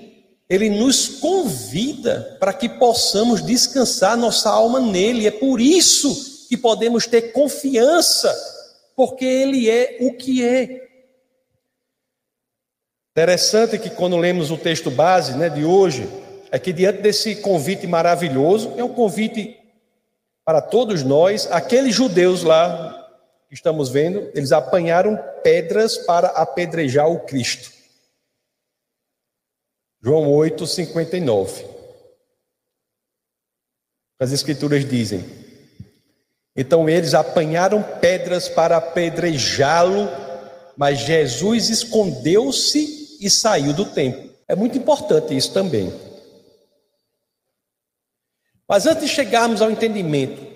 ele 0.49 0.69
nos 0.69 1.07
convida 1.19 2.37
para 2.39 2.51
que 2.51 2.67
possamos 2.67 3.43
descansar 3.43 4.17
nossa 4.17 4.49
alma 4.49 4.79
nele. 4.79 5.27
É 5.27 5.31
por 5.31 5.61
isso 5.61 6.47
que 6.49 6.57
podemos 6.57 7.05
ter 7.05 7.31
confiança, 7.31 8.35
porque 8.95 9.23
ele 9.23 9.69
é 9.69 9.97
o 10.01 10.13
que 10.13 10.43
é. 10.43 10.87
Interessante 13.11 13.77
que 13.77 13.91
quando 13.91 14.17
lemos 14.17 14.49
o 14.49 14.57
texto 14.57 14.89
base 14.89 15.37
né, 15.37 15.49
de 15.49 15.63
hoje, 15.63 16.09
é 16.51 16.57
que 16.57 16.73
diante 16.73 17.01
desse 17.01 17.35
convite 17.35 17.85
maravilhoso, 17.85 18.73
é 18.75 18.83
um 18.83 18.93
convite 18.93 19.55
para 20.43 20.61
todos 20.61 21.03
nós, 21.03 21.47
aqueles 21.51 21.93
judeus 21.93 22.41
lá 22.41 22.95
que 23.47 23.53
estamos 23.53 23.89
vendo, 23.89 24.31
eles 24.33 24.51
apanharam 24.51 25.19
pedras 25.43 25.97
para 25.97 26.29
apedrejar 26.29 27.07
o 27.07 27.19
Cristo. 27.19 27.78
João 30.01 30.31
8, 30.31 30.65
59. 30.65 31.65
As 34.17 34.31
Escrituras 34.31 34.87
dizem: 34.87 35.25
Então 36.55 36.89
eles 36.89 37.13
apanharam 37.13 37.83
pedras 37.99 38.47
para 38.47 38.77
apedrejá-lo, 38.77 40.07
mas 40.77 40.99
Jesus 40.99 41.69
escondeu-se 41.69 43.17
e 43.19 43.29
saiu 43.29 43.73
do 43.73 43.85
templo. 43.85 44.33
É 44.47 44.55
muito 44.55 44.77
importante 44.77 45.35
isso 45.35 45.53
também. 45.53 45.93
Mas 48.67 48.85
antes 48.85 49.03
de 49.03 49.09
chegarmos 49.09 49.61
ao 49.61 49.69
entendimento, 49.69 50.47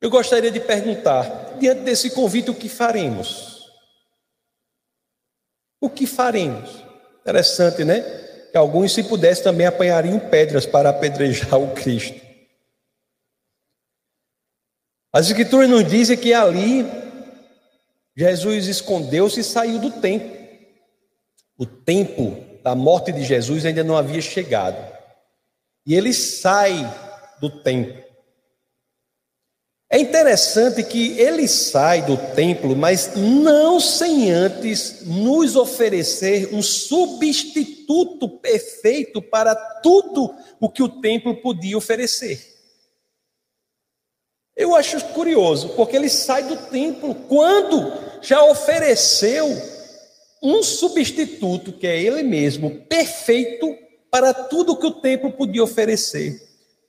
eu 0.00 0.08
gostaria 0.08 0.50
de 0.50 0.60
perguntar, 0.60 1.56
diante 1.58 1.80
desse 1.80 2.10
convite, 2.10 2.50
o 2.50 2.54
que 2.54 2.68
faremos? 2.68 3.68
O 5.80 5.90
que 5.90 6.06
faremos? 6.06 6.87
Interessante, 7.28 7.84
né? 7.84 8.00
Que 8.50 8.56
alguns, 8.56 8.94
se 8.94 9.02
pudessem, 9.02 9.44
também 9.44 9.66
apanhariam 9.66 10.18
pedras 10.18 10.64
para 10.64 10.88
apedrejar 10.88 11.54
o 11.60 11.74
Cristo. 11.74 12.18
As 15.12 15.26
Escrituras 15.26 15.68
nos 15.68 15.84
dizem 15.84 16.16
que 16.16 16.32
ali 16.32 16.86
Jesus 18.16 18.66
escondeu-se 18.66 19.40
e 19.40 19.44
saiu 19.44 19.78
do 19.78 19.90
templo. 19.90 20.38
O 21.58 21.66
templo 21.66 22.42
da 22.62 22.74
morte 22.74 23.12
de 23.12 23.22
Jesus 23.22 23.66
ainda 23.66 23.84
não 23.84 23.96
havia 23.96 24.22
chegado. 24.22 24.78
E 25.84 25.94
ele 25.94 26.14
sai 26.14 26.74
do 27.42 27.50
templo. 27.62 28.07
É 29.90 29.98
interessante 29.98 30.82
que 30.82 31.18
ele 31.18 31.48
sai 31.48 32.02
do 32.02 32.18
templo, 32.34 32.76
mas 32.76 33.14
não 33.16 33.80
sem 33.80 34.30
antes 34.30 35.06
nos 35.06 35.56
oferecer 35.56 36.54
um 36.54 36.60
substituto 36.60 38.28
perfeito 38.28 39.22
para 39.22 39.54
tudo 39.54 40.34
o 40.60 40.68
que 40.68 40.82
o 40.82 41.00
templo 41.00 41.40
podia 41.40 41.78
oferecer. 41.78 42.38
Eu 44.54 44.74
acho 44.74 45.02
curioso, 45.14 45.70
porque 45.70 45.96
ele 45.96 46.10
sai 46.10 46.42
do 46.42 46.56
templo 46.68 47.14
quando 47.26 47.90
já 48.20 48.44
ofereceu 48.44 49.46
um 50.42 50.62
substituto, 50.62 51.72
que 51.72 51.86
é 51.86 51.98
ele 51.98 52.22
mesmo, 52.22 52.82
perfeito 52.82 53.74
para 54.10 54.34
tudo 54.34 54.76
que 54.76 54.86
o 54.86 55.00
templo 55.00 55.32
podia 55.32 55.62
oferecer. 55.62 56.47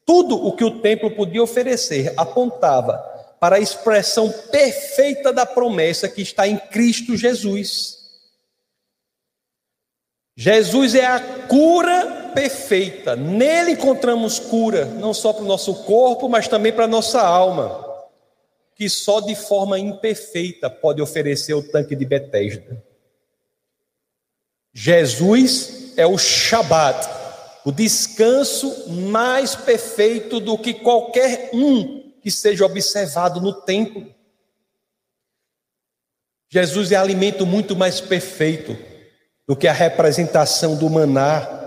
Tudo 0.10 0.44
o 0.44 0.54
que 0.54 0.64
o 0.64 0.80
templo 0.80 1.12
podia 1.12 1.44
oferecer 1.44 2.16
apontava 2.18 2.98
para 3.40 3.58
a 3.58 3.60
expressão 3.60 4.32
perfeita 4.50 5.32
da 5.32 5.46
promessa 5.46 6.10
que 6.10 6.24
está 6.24 6.48
em 6.48 6.58
Cristo 6.58 7.16
Jesus. 7.16 7.96
Jesus 10.36 10.96
é 10.96 11.06
a 11.06 11.20
cura 11.48 12.32
perfeita. 12.34 13.16
Nele 13.16 13.74
encontramos 13.74 14.40
cura, 14.40 14.86
não 14.86 15.14
só 15.14 15.32
para 15.32 15.44
o 15.44 15.48
nosso 15.48 15.84
corpo, 15.84 16.28
mas 16.28 16.48
também 16.48 16.74
para 16.74 16.86
a 16.86 16.88
nossa 16.88 17.22
alma, 17.22 17.86
que 18.74 18.90
só 18.90 19.20
de 19.20 19.36
forma 19.36 19.78
imperfeita 19.78 20.72
pode 20.72 21.04
oferecer 21.04 21.54
o 21.54 21.62
tanque 21.62 21.96
de 21.96 22.04
Betesda. 22.04 22.84
Jesus 24.74 25.94
é 25.96 26.08
o 26.08 26.18
Shabat, 26.18 27.19
o 27.66 27.72
descanso 27.72 28.90
mais 28.90 29.56
perfeito 29.56 30.40
do 30.40 30.58
que 30.58 30.74
qualquer 30.74 31.50
um 31.54 32.12
que 32.22 32.32
seja 32.32 32.66
observado 32.66 33.42
no 33.42 33.54
templo. 33.54 34.14
Jesus 36.50 36.92
é 36.92 36.96
alimento 36.96 37.46
muito 37.46 37.76
mais 37.76 38.02
perfeito 38.02 38.78
do 39.48 39.56
que 39.56 39.68
a 39.68 39.74
representação 39.74 40.76
do 40.76 40.90
maná. 40.90 41.58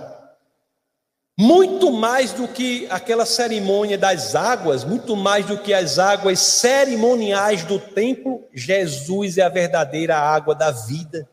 Muito 1.38 1.90
mais 1.90 2.32
do 2.32 2.46
que 2.46 2.86
aquela 2.90 3.24
cerimônia 3.24 3.96
das 3.96 4.34
águas, 4.34 4.84
muito 4.84 5.16
mais 5.16 5.46
do 5.46 5.56
que 5.56 5.72
as 5.72 5.98
águas 5.98 6.38
cerimoniais 6.38 7.64
do 7.64 7.78
templo, 7.78 8.46
Jesus 8.52 9.38
é 9.38 9.42
a 9.42 9.48
verdadeira 9.48 10.16
água 10.16 10.54
da 10.54 10.70
vida 10.70 11.26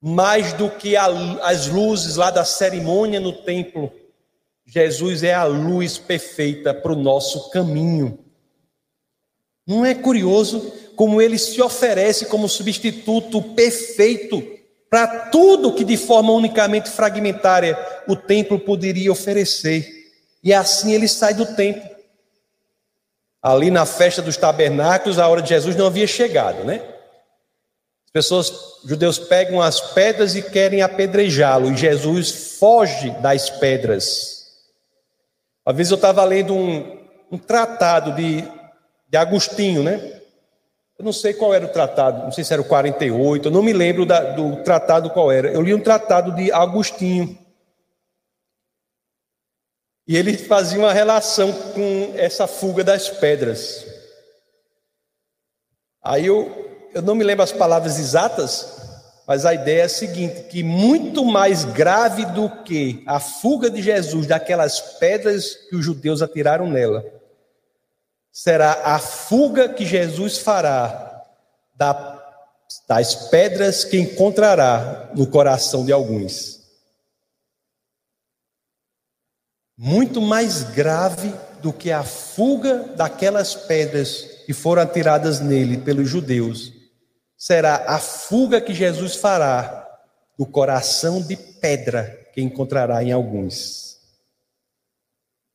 mais 0.00 0.52
do 0.52 0.70
que 0.70 0.96
a, 0.96 1.06
as 1.42 1.66
luzes 1.66 2.16
lá 2.16 2.30
da 2.30 2.44
cerimônia 2.44 3.18
no 3.18 3.32
templo, 3.32 3.92
Jesus 4.64 5.22
é 5.22 5.34
a 5.34 5.44
luz 5.44 5.98
perfeita 5.98 6.72
para 6.72 6.92
o 6.92 6.96
nosso 6.96 7.50
caminho. 7.50 8.18
Não 9.66 9.84
é 9.84 9.94
curioso 9.94 10.72
como 10.94 11.20
ele 11.20 11.38
se 11.38 11.60
oferece 11.60 12.26
como 12.26 12.48
substituto 12.48 13.40
perfeito 13.40 14.42
para 14.90 15.28
tudo 15.30 15.74
que 15.74 15.84
de 15.84 15.96
forma 15.96 16.32
unicamente 16.32 16.88
fragmentária 16.88 17.78
o 18.06 18.16
templo 18.16 18.58
poderia 18.58 19.12
oferecer? 19.12 19.86
E 20.42 20.52
assim 20.52 20.92
ele 20.92 21.08
sai 21.08 21.34
do 21.34 21.44
templo. 21.54 21.88
Ali 23.42 23.70
na 23.70 23.86
festa 23.86 24.20
dos 24.20 24.36
tabernáculos, 24.36 25.18
a 25.18 25.28
hora 25.28 25.42
de 25.42 25.50
Jesus 25.50 25.76
não 25.76 25.86
havia 25.86 26.06
chegado, 26.06 26.64
né? 26.64 26.82
As 28.08 28.12
pessoas, 28.12 28.50
os 28.82 28.88
judeus 28.88 29.18
pegam 29.18 29.60
as 29.60 29.80
pedras 29.92 30.34
e 30.34 30.40
querem 30.40 30.80
apedrejá-lo, 30.80 31.70
e 31.70 31.76
Jesus 31.76 32.56
foge 32.58 33.10
das 33.20 33.50
pedras. 33.50 34.46
Uma 35.66 35.74
vez 35.74 35.90
eu 35.90 35.96
estava 35.96 36.24
lendo 36.24 36.54
um, 36.54 37.06
um 37.30 37.36
tratado 37.36 38.12
de, 38.12 38.42
de 39.06 39.16
Agostinho, 39.18 39.82
né? 39.82 40.22
Eu 40.98 41.04
não 41.04 41.12
sei 41.12 41.34
qual 41.34 41.52
era 41.52 41.66
o 41.66 41.68
tratado, 41.68 42.24
não 42.24 42.32
sei 42.32 42.42
se 42.42 42.52
era 42.52 42.62
o 42.62 42.64
48, 42.64 43.48
eu 43.48 43.52
não 43.52 43.62
me 43.62 43.74
lembro 43.74 44.06
da, 44.06 44.32
do 44.32 44.62
tratado 44.62 45.10
qual 45.10 45.30
era. 45.30 45.52
Eu 45.52 45.60
li 45.60 45.74
um 45.74 45.82
tratado 45.82 46.34
de 46.34 46.50
Agostinho. 46.50 47.38
E 50.06 50.16
ele 50.16 50.38
fazia 50.38 50.78
uma 50.78 50.94
relação 50.94 51.52
com 51.52 52.14
essa 52.16 52.46
fuga 52.46 52.82
das 52.82 53.10
pedras. 53.10 53.86
Aí 56.02 56.24
eu 56.24 56.57
eu 56.94 57.02
não 57.02 57.14
me 57.14 57.24
lembro 57.24 57.44
as 57.44 57.52
palavras 57.52 57.98
exatas, 57.98 58.78
mas 59.26 59.44
a 59.44 59.52
ideia 59.52 59.82
é 59.82 59.84
a 59.84 59.88
seguinte: 59.90 60.44
que 60.44 60.62
muito 60.62 61.22
mais 61.22 61.64
grave 61.64 62.24
do 62.24 62.48
que 62.64 63.02
a 63.06 63.20
fuga 63.20 63.70
de 63.70 63.82
Jesus 63.82 64.26
daquelas 64.26 64.80
pedras 64.80 65.54
que 65.68 65.76
os 65.76 65.84
judeus 65.84 66.22
atiraram 66.22 66.66
nela, 66.66 67.04
será 68.32 68.80
a 68.84 68.98
fuga 68.98 69.68
que 69.68 69.84
Jesus 69.84 70.38
fará 70.38 71.24
das 72.88 73.14
pedras 73.30 73.84
que 73.84 73.98
encontrará 73.98 75.10
no 75.14 75.26
coração 75.26 75.84
de 75.84 75.92
alguns. 75.92 76.58
Muito 79.76 80.20
mais 80.20 80.62
grave 80.62 81.32
do 81.60 81.72
que 81.72 81.92
a 81.92 82.02
fuga 82.02 82.94
daquelas 82.96 83.54
pedras 83.54 84.22
que 84.46 84.52
foram 84.54 84.82
atiradas 84.82 85.38
nele 85.38 85.76
pelos 85.76 86.08
judeus 86.08 86.77
será 87.38 87.84
a 87.86 88.00
fuga 88.00 88.60
que 88.60 88.74
Jesus 88.74 89.14
fará 89.14 89.88
do 90.36 90.44
coração 90.44 91.22
de 91.22 91.36
pedra 91.36 92.28
que 92.34 92.42
encontrará 92.42 93.02
em 93.02 93.12
alguns. 93.12 93.96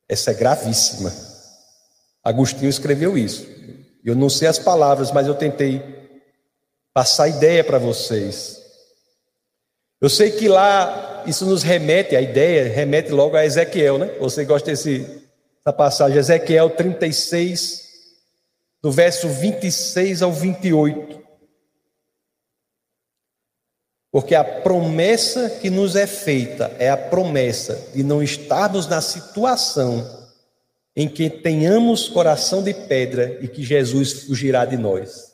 Essa 0.07 0.31
é 0.31 0.33
gravíssima. 0.33 1.13
Agostinho 2.23 2.69
escreveu 2.69 3.17
isso. 3.17 3.45
Eu 4.03 4.15
não 4.15 4.29
sei 4.29 4.47
as 4.47 4.59
palavras, 4.59 5.11
mas 5.11 5.27
eu 5.27 5.35
tentei 5.35 5.81
passar 6.93 7.23
a 7.23 7.29
ideia 7.29 7.63
para 7.63 7.77
vocês. 7.77 8.61
Eu 9.99 10.09
sei 10.09 10.31
que 10.31 10.47
lá 10.47 11.23
isso 11.25 11.45
nos 11.45 11.63
remete, 11.63 12.15
a 12.15 12.21
ideia 12.21 12.67
remete 12.67 13.09
logo 13.11 13.35
a 13.35 13.45
Ezequiel, 13.45 13.97
né? 13.97 14.17
Você 14.19 14.43
gosta 14.43 14.71
desse, 14.71 14.99
dessa 14.99 15.73
passagem, 15.75 16.17
Ezequiel 16.17 16.69
36, 16.69 17.89
do 18.81 18.91
verso 18.91 19.29
26 19.29 20.21
ao 20.21 20.33
28. 20.33 21.22
Porque 24.13 24.35
a 24.35 24.43
promessa 24.43 25.49
que 25.49 25.71
nos 25.71 25.95
é 25.95 26.05
feita 26.05 26.71
é 26.77 26.87
a 26.87 26.95
promessa 26.95 27.89
de 27.95 28.03
não 28.03 28.21
estarmos 28.21 28.85
na 28.85 29.01
situação 29.01 30.07
em 30.95 31.09
que 31.09 31.31
tenhamos 31.31 32.09
coração 32.09 32.61
de 32.61 32.75
pedra 32.75 33.39
e 33.41 33.47
que 33.47 33.63
Jesus 33.63 34.13
fugirá 34.25 34.65
de 34.65 34.77
nós. 34.77 35.33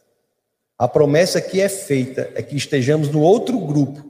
A 0.77 0.87
promessa 0.87 1.41
que 1.41 1.59
é 1.59 1.67
feita 1.67 2.31
é 2.33 2.41
que 2.41 2.55
estejamos 2.55 3.09
no 3.09 3.19
outro 3.19 3.59
grupo, 3.59 4.09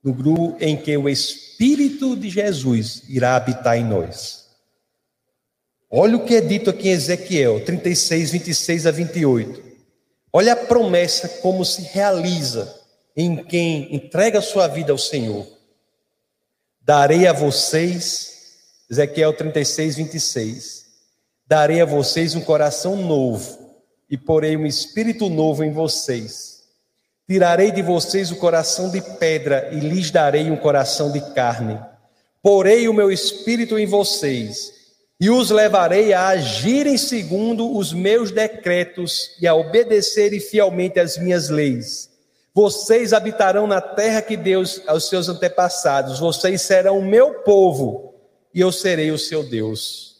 no 0.00 0.14
grupo 0.14 0.56
em 0.60 0.76
que 0.76 0.96
o 0.96 1.08
Espírito 1.08 2.14
de 2.14 2.30
Jesus 2.30 3.02
irá 3.08 3.34
habitar 3.34 3.76
em 3.76 3.84
nós. 3.84 4.46
Olha 5.90 6.16
o 6.18 6.24
que 6.24 6.36
é 6.36 6.40
dito 6.40 6.70
aqui 6.70 6.88
em 6.88 6.92
Ezequiel 6.92 7.64
36, 7.64 8.30
26 8.30 8.86
a 8.86 8.92
28. 8.92 9.60
Olha 10.32 10.52
a 10.52 10.56
promessa 10.56 11.28
como 11.40 11.64
se 11.64 11.82
realiza 11.82 12.77
em 13.20 13.34
quem 13.34 13.92
entrega 13.92 14.40
sua 14.40 14.68
vida 14.68 14.92
ao 14.92 14.96
Senhor. 14.96 15.44
Darei 16.80 17.26
a 17.26 17.32
vocês, 17.32 18.32
Ezequiel 18.88 19.32
36, 19.32 19.96
26. 19.96 20.86
Darei 21.44 21.80
a 21.80 21.84
vocês 21.84 22.36
um 22.36 22.40
coração 22.40 22.94
novo 22.94 23.74
e 24.08 24.16
porei 24.16 24.56
um 24.56 24.64
espírito 24.64 25.28
novo 25.28 25.64
em 25.64 25.72
vocês. 25.72 26.62
Tirarei 27.28 27.72
de 27.72 27.82
vocês 27.82 28.30
o 28.30 28.36
coração 28.36 28.88
de 28.88 29.02
pedra 29.02 29.68
e 29.72 29.80
lhes 29.80 30.12
darei 30.12 30.48
um 30.48 30.56
coração 30.56 31.10
de 31.10 31.20
carne. 31.34 31.76
Porei 32.40 32.88
o 32.88 32.94
meu 32.94 33.10
espírito 33.10 33.76
em 33.76 33.84
vocês 33.84 34.72
e 35.20 35.28
os 35.28 35.50
levarei 35.50 36.12
a 36.12 36.28
agirem 36.28 36.96
segundo 36.96 37.76
os 37.76 37.92
meus 37.92 38.30
decretos 38.30 39.36
e 39.40 39.46
a 39.48 39.56
obedecerem 39.56 40.38
fielmente 40.38 41.00
às 41.00 41.18
minhas 41.18 41.48
leis 41.48 42.16
vocês 42.58 43.12
habitarão 43.12 43.68
na 43.68 43.80
terra 43.80 44.20
que 44.20 44.36
Deus 44.36 44.82
aos 44.88 45.08
seus 45.08 45.28
antepassados. 45.28 46.18
Vocês 46.18 46.60
serão 46.60 46.98
o 46.98 47.04
meu 47.04 47.34
povo 47.42 48.16
e 48.52 48.60
eu 48.60 48.72
serei 48.72 49.12
o 49.12 49.18
seu 49.18 49.44
Deus. 49.44 50.16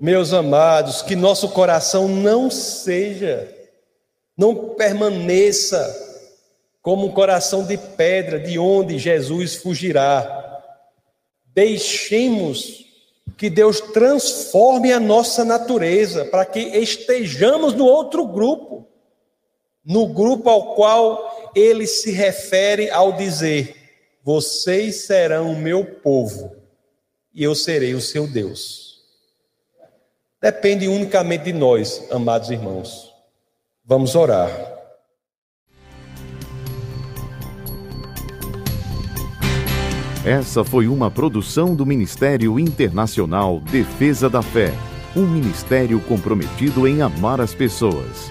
Meus 0.00 0.32
amados, 0.32 1.02
que 1.02 1.14
nosso 1.14 1.50
coração 1.50 2.08
não 2.08 2.50
seja, 2.50 3.54
não 4.34 4.70
permaneça 4.70 5.86
como 6.80 7.08
um 7.08 7.12
coração 7.12 7.62
de 7.66 7.76
pedra, 7.76 8.40
de 8.40 8.58
onde 8.58 8.98
Jesus 8.98 9.56
fugirá. 9.56 10.62
Deixemos 11.48 12.86
que 13.36 13.50
Deus 13.50 13.82
transforme 13.82 14.94
a 14.94 14.98
nossa 14.98 15.44
natureza 15.44 16.24
para 16.24 16.46
que 16.46 16.60
estejamos 16.60 17.74
no 17.74 17.84
outro 17.84 18.24
grupo 18.26 18.88
no 19.88 20.06
grupo 20.06 20.50
ao 20.50 20.74
qual 20.74 21.50
ele 21.56 21.86
se 21.86 22.12
refere 22.12 22.90
ao 22.90 23.14
dizer: 23.14 23.74
Vocês 24.22 25.06
serão 25.06 25.50
o 25.52 25.56
meu 25.56 25.82
povo 25.82 26.54
e 27.34 27.42
eu 27.42 27.54
serei 27.54 27.94
o 27.94 28.00
seu 28.00 28.26
Deus. 28.26 28.98
Depende 30.40 30.86
unicamente 30.86 31.44
de 31.44 31.52
nós, 31.54 32.04
amados 32.10 32.50
irmãos. 32.50 33.12
Vamos 33.84 34.14
orar. 34.14 34.50
Essa 40.24 40.62
foi 40.62 40.86
uma 40.86 41.10
produção 41.10 41.74
do 41.74 41.86
Ministério 41.86 42.58
Internacional 42.58 43.60
Defesa 43.60 44.28
da 44.28 44.42
Fé, 44.42 44.72
um 45.16 45.26
ministério 45.26 45.98
comprometido 46.02 46.86
em 46.86 47.00
amar 47.00 47.40
as 47.40 47.54
pessoas, 47.54 48.30